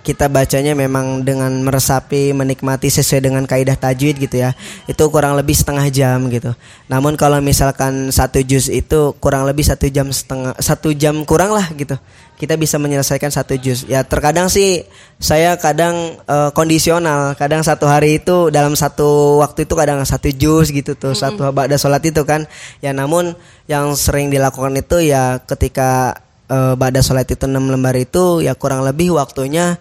kita 0.00 0.32
bacanya 0.32 0.72
memang 0.72 1.20
dengan 1.20 1.52
meresapi 1.60 2.32
menikmati 2.32 2.88
sesuai 2.88 3.20
dengan 3.20 3.44
kaidah 3.44 3.76
tajwid 3.76 4.16
gitu 4.16 4.40
ya 4.40 4.56
itu 4.88 5.04
kurang 5.12 5.36
lebih 5.36 5.52
setengah 5.52 5.86
jam 5.92 6.24
gitu. 6.32 6.56
Namun 6.88 7.20
kalau 7.20 7.38
misalkan 7.44 8.08
satu 8.08 8.40
juz 8.40 8.72
itu 8.72 9.12
kurang 9.20 9.44
lebih 9.44 9.62
satu 9.62 9.84
jam 9.92 10.08
setengah 10.08 10.56
satu 10.56 10.96
jam 10.96 11.20
kurang 11.28 11.52
lah 11.52 11.68
gitu 11.76 12.00
kita 12.36 12.54
bisa 12.60 12.76
menyelesaikan 12.76 13.32
satu 13.32 13.56
juz 13.56 13.88
ya 13.88 14.04
terkadang 14.04 14.52
sih 14.52 14.84
saya 15.16 15.56
kadang 15.56 16.20
eh, 16.28 16.50
kondisional 16.52 17.32
kadang 17.34 17.64
satu 17.64 17.88
hari 17.88 18.20
itu 18.20 18.52
dalam 18.52 18.76
satu 18.76 19.40
waktu 19.40 19.64
itu 19.64 19.74
kadang 19.74 20.04
satu 20.04 20.28
juz 20.36 20.68
gitu 20.68 20.92
tuh 20.92 21.16
satu 21.16 21.48
ba'da 21.50 21.80
sholat 21.80 22.04
itu 22.04 22.22
kan 22.28 22.44
ya 22.84 22.92
namun 22.92 23.32
yang 23.66 23.96
sering 23.96 24.28
dilakukan 24.28 24.76
itu 24.76 25.00
ya 25.08 25.40
ketika 25.48 26.20
eh, 26.52 26.76
ba'da 26.76 27.00
sholat 27.00 27.24
itu 27.24 27.48
enam 27.48 27.72
lembar 27.72 27.96
itu 27.96 28.44
ya 28.44 28.52
kurang 28.52 28.84
lebih 28.84 29.16
waktunya 29.16 29.80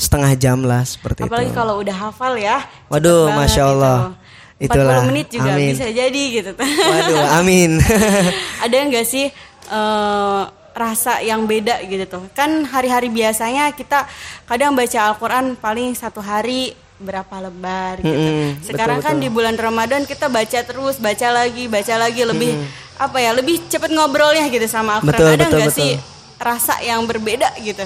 setengah 0.00 0.32
jam 0.40 0.64
lah 0.64 0.80
seperti 0.80 1.28
Apalagi 1.28 1.52
itu 1.52 1.60
kalau 1.60 1.76
udah 1.84 1.92
hafal 1.92 2.32
ya. 2.40 2.64
Waduh, 2.88 3.36
Masya 3.36 3.62
Allah. 3.68 4.16
Itu. 4.56 4.72
40 4.72 4.76
Itulah. 4.76 5.00
menit 5.08 5.26
juga 5.32 5.50
Amin. 5.56 5.72
bisa 5.72 5.88
jadi 5.88 6.22
gitu. 6.36 6.50
waduh 6.52 7.20
amin 7.40 7.80
Ada 8.64 8.76
nggak 8.92 9.06
sih 9.08 9.32
eh, 9.72 10.42
rasa 10.80 11.20
yang 11.20 11.44
beda 11.44 11.84
gitu 11.84 12.08
tuh. 12.08 12.24
Kan 12.32 12.64
hari-hari 12.64 13.12
biasanya 13.12 13.68
kita 13.76 14.08
kadang 14.48 14.72
baca 14.72 14.98
Al-Qur'an 15.12 15.52
paling 15.60 15.92
satu 15.92 16.24
hari 16.24 16.72
berapa 16.96 17.32
lebar 17.40 18.00
gitu. 18.00 18.12
Mm-mm, 18.12 18.64
Sekarang 18.64 19.00
betul, 19.00 19.06
kan 19.08 19.14
betul. 19.16 19.24
di 19.24 19.28
bulan 19.28 19.56
Ramadan 19.60 20.02
kita 20.08 20.32
baca 20.32 20.58
terus, 20.64 20.96
baca 20.96 21.28
lagi, 21.32 21.68
baca 21.68 21.94
lagi 22.00 22.22
lebih 22.24 22.56
apa 23.00 23.16
ya, 23.20 23.32
lebih 23.32 23.60
cepet 23.68 23.92
ngobrolnya 23.92 24.48
gitu 24.48 24.64
sama 24.68 25.00
Al-Qur'an. 25.00 25.36
Betul, 25.36 25.36
Ada 25.36 25.46
nggak 25.48 25.72
sih 25.72 25.92
rasa 26.40 26.80
yang 26.80 27.04
berbeda 27.04 27.52
gitu? 27.60 27.84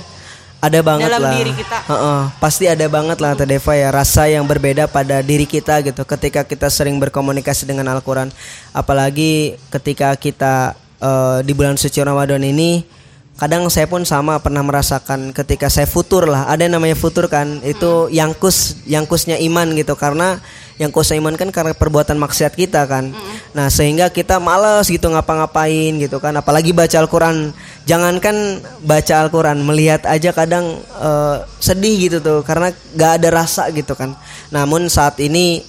ada 0.65 0.81
banget 0.81 1.09
dalam 1.13 1.23
lah 1.29 1.33
diri 1.37 1.53
kita. 1.53 1.79
Heeh, 1.85 2.21
pasti 2.41 2.65
ada 2.65 2.87
banget 2.89 3.19
lah 3.21 3.37
Teh 3.37 3.45
Deva 3.45 3.73
ya 3.77 3.89
rasa 3.93 4.25
yang 4.25 4.49
berbeda 4.49 4.89
pada 4.89 5.21
diri 5.21 5.45
kita 5.45 5.85
gitu 5.85 6.03
ketika 6.09 6.41
kita 6.41 6.73
sering 6.73 6.97
berkomunikasi 6.97 7.69
dengan 7.69 7.93
Al-Quran 7.93 8.33
apalagi 8.73 9.61
ketika 9.69 10.17
kita 10.17 10.73
eh, 11.05 11.39
di 11.45 11.53
bulan 11.53 11.77
suci 11.77 12.01
Ramadan 12.01 12.41
ini 12.41 13.05
kadang 13.35 13.67
saya 13.67 13.91
pun 13.91 14.07
sama 14.07 14.39
pernah 14.39 14.63
merasakan 14.63 15.35
ketika 15.35 15.67
saya 15.67 15.91
futur 15.91 16.31
lah. 16.31 16.47
Ada 16.47 16.71
yang 16.71 16.79
namanya 16.79 16.95
futur 16.95 17.27
kan? 17.27 17.59
Itu 17.67 18.07
yangkus 18.07 18.87
yangkusnya 18.87 19.43
iman 19.51 19.75
gitu. 19.75 19.99
Karena 19.99 20.39
yangkusnya 20.79 21.19
iman 21.19 21.35
kan 21.35 21.51
karena 21.51 21.75
perbuatan 21.75 22.15
maksiat 22.15 22.55
kita 22.55 22.87
kan. 22.87 23.11
Nah 23.51 23.67
sehingga 23.71 24.11
kita 24.11 24.39
males 24.39 24.87
gitu 24.87 25.11
ngapa-ngapain 25.11 25.99
gitu 25.99 26.23
kan. 26.23 26.31
Apalagi 26.39 26.71
baca 26.71 26.95
Al-Quran. 26.95 27.51
Jangankan 27.91 28.63
baca 28.87 29.15
Al-Quran 29.27 29.67
melihat 29.67 30.07
aja 30.07 30.31
kadang 30.31 30.79
eh, 31.03 31.37
sedih 31.59 32.07
gitu 32.07 32.19
tuh. 32.23 32.39
Karena 32.47 32.71
gak 32.95 33.19
ada 33.19 33.29
rasa 33.35 33.67
gitu 33.75 33.99
kan. 33.99 34.15
Namun 34.55 34.87
saat 34.87 35.19
ini 35.19 35.67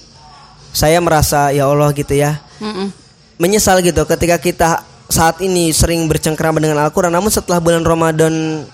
saya 0.70 1.02
merasa 1.02 1.50
ya 1.50 1.66
Allah 1.66 1.90
gitu 1.90 2.14
ya. 2.14 2.38
Menyesal 3.42 3.82
gitu 3.82 4.06
ketika 4.06 4.38
kita 4.38 4.95
saat 5.06 5.38
ini 5.42 5.70
sering 5.70 6.04
bercengkrama 6.10 6.58
dengan 6.58 6.82
Al-Quran. 6.82 7.14
Namun 7.14 7.30
setelah 7.30 7.62
bulan 7.62 7.86
Ramadan 7.86 8.66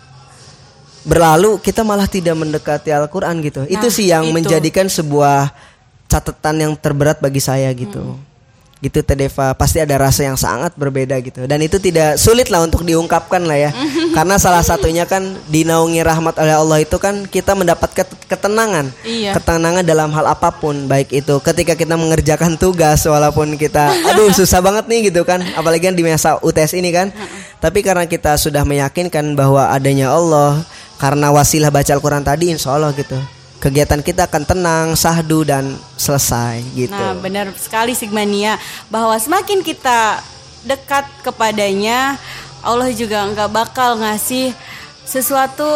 berlalu 1.02 1.58
kita 1.60 1.82
malah 1.82 2.06
tidak 2.08 2.38
mendekati 2.38 2.90
Al-Quran 2.94 3.42
gitu. 3.44 3.62
Itu 3.68 3.92
sih 3.92 4.08
yang 4.08 4.28
itu. 4.28 4.34
menjadikan 4.34 4.86
sebuah 4.88 5.52
catatan 6.08 6.56
yang 6.68 6.72
terberat 6.76 7.20
bagi 7.24 7.40
saya 7.40 7.72
gitu 7.72 8.20
gitu 8.82 8.98
Teh 9.00 9.14
Deva. 9.14 9.54
Pasti 9.54 9.78
ada 9.78 9.94
rasa 9.94 10.26
yang 10.26 10.34
sangat 10.34 10.74
berbeda 10.74 11.14
gitu. 11.22 11.46
Dan 11.46 11.62
itu 11.62 11.78
tidak 11.78 12.18
sulit 12.18 12.50
lah 12.50 12.66
untuk 12.66 12.82
diungkapkan 12.82 13.40
lah 13.46 13.54
ya. 13.54 13.70
Karena 14.16 14.36
salah 14.36 14.60
satunya 14.60 15.06
kan 15.06 15.38
dinaungi 15.46 16.02
rahmat 16.02 16.34
oleh 16.42 16.52
Allah 16.58 16.82
itu 16.82 16.98
kan 16.98 17.22
kita 17.24 17.54
mendapat 17.54 17.94
ket- 17.94 18.18
ketenangan. 18.26 18.90
Iya. 19.06 19.38
ketenangan 19.38 19.86
dalam 19.86 20.10
hal 20.10 20.26
apa 20.26 20.50
pun 20.50 20.90
baik 20.90 21.14
itu 21.14 21.34
ketika 21.40 21.78
kita 21.78 21.94
mengerjakan 21.94 22.58
tugas 22.58 23.06
walaupun 23.06 23.54
kita 23.54 23.94
aduh 24.12 24.34
susah 24.34 24.58
banget 24.58 24.90
nih 24.90 25.14
gitu 25.14 25.22
kan. 25.22 25.38
Apalagi 25.54 25.86
kan 25.86 25.94
di 25.94 26.02
masa 26.02 26.36
UTS 26.42 26.74
ini 26.74 26.90
kan. 26.90 27.14
Tapi 27.62 27.86
karena 27.86 28.10
kita 28.10 28.34
sudah 28.34 28.66
meyakinkan 28.66 29.38
bahwa 29.38 29.70
adanya 29.70 30.10
Allah 30.10 30.66
karena 30.98 31.30
wasilah 31.30 31.70
baca 31.70 31.94
Al-Quran 31.94 32.26
tadi 32.26 32.50
insya 32.50 32.74
Allah 32.74 32.90
gitu 32.94 33.14
kegiatan 33.62 34.02
kita 34.02 34.26
akan 34.26 34.42
tenang 34.42 34.86
sahdu 34.98 35.46
dan 35.46 35.78
selesai 35.94 36.58
gitu 36.74 36.90
Nah, 36.90 37.14
benar 37.14 37.54
sekali 37.54 37.94
Sigmania 37.94 38.58
bahwa 38.90 39.14
semakin 39.14 39.62
kita 39.62 40.18
dekat 40.66 41.06
kepadanya, 41.22 42.18
Allah 42.66 42.90
juga 42.90 43.22
nggak 43.30 43.50
bakal 43.54 44.02
ngasih 44.02 44.50
sesuatu 45.06 45.70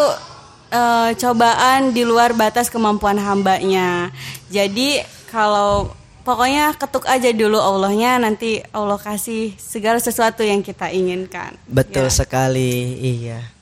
eh, 0.74 1.14
cobaan 1.14 1.94
di 1.94 2.02
luar 2.02 2.34
batas 2.34 2.66
kemampuan 2.66 3.22
hambanya. 3.22 4.10
Jadi 4.50 4.98
kalau 5.30 5.94
pokoknya 6.26 6.74
ketuk 6.74 7.06
aja 7.06 7.30
dulu 7.30 7.62
Allahnya, 7.62 8.18
nanti 8.18 8.66
Allah 8.74 8.98
kasih 8.98 9.54
segala 9.54 10.02
sesuatu 10.02 10.42
yang 10.42 10.58
kita 10.58 10.90
inginkan. 10.90 11.54
betul 11.70 12.10
Ya. 12.10 12.14
sekali 12.14 12.98
iya 12.98 13.55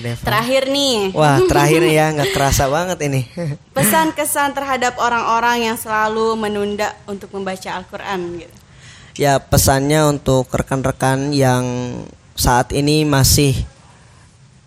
Deva. 0.00 0.22
Terakhir 0.22 0.68
nih, 0.70 1.14
wah 1.16 1.38
terakhir 1.44 1.82
ya 1.86 2.12
nggak 2.12 2.30
kerasa 2.32 2.68
banget 2.68 2.98
ini. 3.06 3.26
Pesan-kesan 3.76 4.52
terhadap 4.56 4.98
orang-orang 5.00 5.72
yang 5.72 5.76
selalu 5.76 6.36
menunda 6.36 6.94
untuk 7.08 7.32
membaca 7.32 7.76
Al-Quran 7.76 8.20
gitu. 8.44 8.56
Ya 9.16 9.40
pesannya 9.40 10.04
untuk 10.12 10.52
rekan-rekan 10.52 11.32
yang 11.32 11.64
saat 12.36 12.72
ini 12.76 13.08
masih 13.08 13.56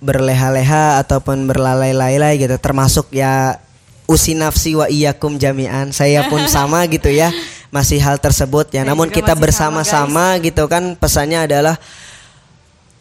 berleha-leha 0.02 0.98
ataupun 1.06 1.46
berlalai-lalai 1.46 2.40
gitu 2.40 2.56
termasuk 2.58 3.12
ya 3.14 3.62
usi 4.10 4.34
nafsi 4.34 4.74
wa 4.74 4.90
iyakum 4.90 5.38
jami'an. 5.38 5.94
Saya 5.94 6.26
pun 6.26 6.42
sama 6.56 6.82
gitu 6.90 7.14
ya 7.14 7.30
masih 7.70 8.02
hal 8.02 8.18
tersebut 8.18 8.74
ya. 8.74 8.82
Saya 8.82 8.90
namun 8.90 9.14
kita 9.14 9.38
bersama-sama 9.38 10.34
gitu 10.42 10.66
kan 10.66 10.98
pesannya 10.98 11.46
adalah 11.46 11.78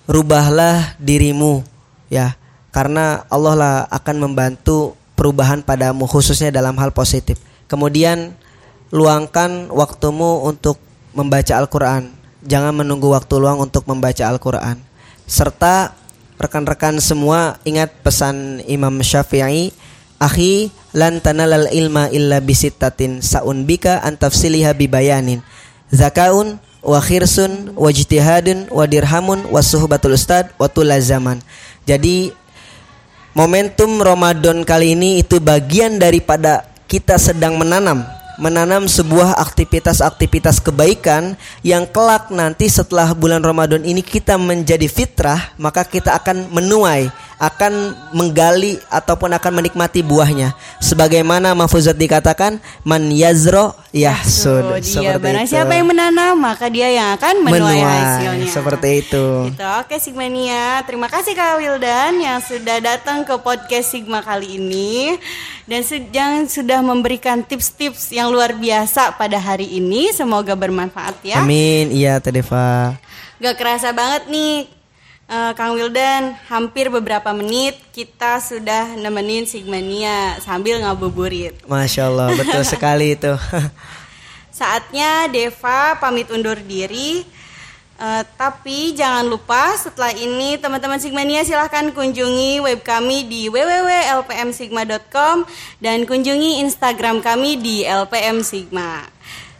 rubahlah 0.05 0.97
dirimu 1.01 1.78
ya 2.13 2.37
karena 2.75 3.25
Allah 3.33 3.55
lah 3.57 3.77
akan 3.89 4.29
membantu 4.29 4.99
perubahan 5.19 5.65
padamu 5.65 6.07
khususnya 6.07 6.55
dalam 6.55 6.79
hal 6.79 6.95
positif. 6.95 7.41
Kemudian 7.67 8.39
luangkan 8.95 9.69
waktumu 9.75 10.47
untuk 10.47 10.79
membaca 11.11 11.59
Al-Quran. 11.59 12.15
Jangan 12.47 12.71
menunggu 12.71 13.11
waktu 13.11 13.35
luang 13.37 13.59
untuk 13.59 13.83
membaca 13.91 14.25
Al-Quran. 14.31 14.79
Serta 15.27 15.93
rekan-rekan 16.39 17.03
semua 17.03 17.59
ingat 17.67 17.91
pesan 18.07 18.63
Imam 18.71 18.95
Syafi'i 19.03 19.75
akhi 20.23 20.71
lan 20.95 21.19
tanalal 21.19 21.67
ilma 21.75 22.07
illa 22.15 22.39
bisittatin 22.39 23.21
saun 23.21 23.67
bika 23.67 23.99
an 24.07 24.15
tafsiliha 24.15 24.71
bibayanin. 24.73 25.43
Zakaun 25.91 26.63
wa 26.79 27.03
khirsun 27.03 27.75
wa 27.75 27.91
ijtihadun 27.91 28.71
wa 28.71 28.87
dirhamun 28.87 29.51
wa 29.51 29.59
suhbatul 29.59 30.15
ustad 30.15 30.55
wa 30.63 30.71
tulazaman 30.71 31.43
jadi 31.89 32.37
momentum 33.33 34.05
Ramadan 34.05 34.61
kali 34.61 34.93
ini 34.93 35.25
itu 35.25 35.41
bagian 35.41 35.97
daripada 35.97 36.69
kita 36.85 37.17
sedang 37.17 37.57
menanam. 37.57 38.05
Menanam 38.39 38.87
sebuah 38.87 39.41
aktivitas-aktivitas 39.41 40.63
kebaikan 40.63 41.35
yang 41.67 41.89
kelak 41.91 42.31
nanti 42.31 42.71
setelah 42.71 43.11
bulan 43.11 43.43
Ramadan 43.43 43.83
ini 43.83 43.99
kita 43.99 44.39
menjadi 44.39 44.87
fitrah 44.87 45.57
maka 45.59 45.83
kita 45.83 46.15
akan 46.15 46.47
menuai 46.55 47.11
akan 47.39 47.95
menggali 48.11 48.83
ataupun 48.91 49.31
akan 49.39 49.63
menikmati 49.63 50.03
buahnya 50.03 50.59
sebagaimana 50.83 51.55
Mahfuzat 51.55 51.95
dikatakan 51.95 52.59
man 52.83 53.15
yazro 53.15 53.79
yahsud 53.95 54.83
dia 54.83 55.15
seperti 55.15 55.47
itu. 55.47 55.55
siapa 55.55 55.73
yang 55.79 55.87
menanam 55.87 56.35
maka 56.35 56.67
dia 56.67 56.91
yang 56.91 57.15
akan 57.15 57.35
menuai, 57.47 57.79
hasilnya. 57.79 58.51
seperti 58.51 58.89
itu 59.07 59.27
Gitu. 59.49 59.65
Oke 59.81 59.97
Sigmania, 60.03 60.83
terima 60.85 61.07
kasih 61.07 61.33
Kak 61.35 61.63
Wildan 61.63 62.19
yang 62.19 62.39
sudah 62.43 62.79
datang 62.83 63.23
ke 63.23 63.35
podcast 63.39 63.95
Sigma 63.95 64.21
kali 64.21 64.59
ini 64.59 65.15
dan 65.71 65.87
yang 66.11 66.47
sudah 66.51 66.83
memberikan 66.83 67.47
tips-tips 67.47 68.11
yang 68.11 68.35
luar 68.35 68.55
biasa 68.55 69.15
pada 69.15 69.39
hari 69.39 69.79
ini. 69.79 70.11
Semoga 70.11 70.59
bermanfaat 70.59 71.23
ya. 71.23 71.41
amin 71.43 71.95
iya 71.95 72.19
Teh 72.19 72.35
Deva 72.35 72.99
Gak 73.39 73.55
kerasa 73.55 73.95
banget 73.95 74.27
nih 74.27 74.78
eh, 75.29 75.53
Kang 75.55 75.77
Wildan, 75.77 76.35
hampir 76.49 76.89
beberapa 76.89 77.31
menit 77.37 77.77
kita 77.93 78.41
sudah 78.41 78.97
nemenin 78.97 79.45
Sigmania 79.45 80.41
sambil 80.41 80.81
ngabuburit. 80.81 81.61
Masya 81.69 82.09
Allah 82.09 82.33
betul 82.35 82.65
sekali 82.73 83.15
itu 83.15 83.37
Saatnya 84.59 85.31
Deva 85.31 85.95
pamit 86.03 86.27
undur 86.35 86.59
diri. 86.59 87.23
Eh, 87.99 88.23
tapi 88.39 88.95
jangan 88.95 89.27
lupa 89.27 89.75
setelah 89.75 90.15
ini 90.15 90.55
teman-teman 90.55 91.03
Sigmania 91.03 91.43
silahkan 91.43 91.91
kunjungi 91.91 92.63
web 92.63 92.79
kami 92.87 93.27
di 93.27 93.51
www.lpmsigma.com 93.51 95.43
dan 95.83 96.07
kunjungi 96.07 96.63
Instagram 96.63 97.19
kami 97.19 97.59
di 97.59 97.83
LPM 97.83 98.47
Sigma. 98.47 99.18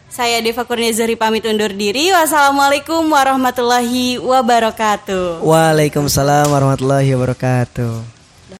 Saya 0.09 0.41
Deva 0.41 0.65
Kurniazari 0.65 1.15
pamit 1.15 1.45
undur 1.45 1.69
diri. 1.69 2.09
Wassalamualaikum 2.09 3.05
warahmatullahi 3.07 4.17
wabarakatuh. 4.17 5.45
Waalaikumsalam 5.45 6.49
warahmatullahi 6.49 7.13
wabarakatuh 7.13 8.18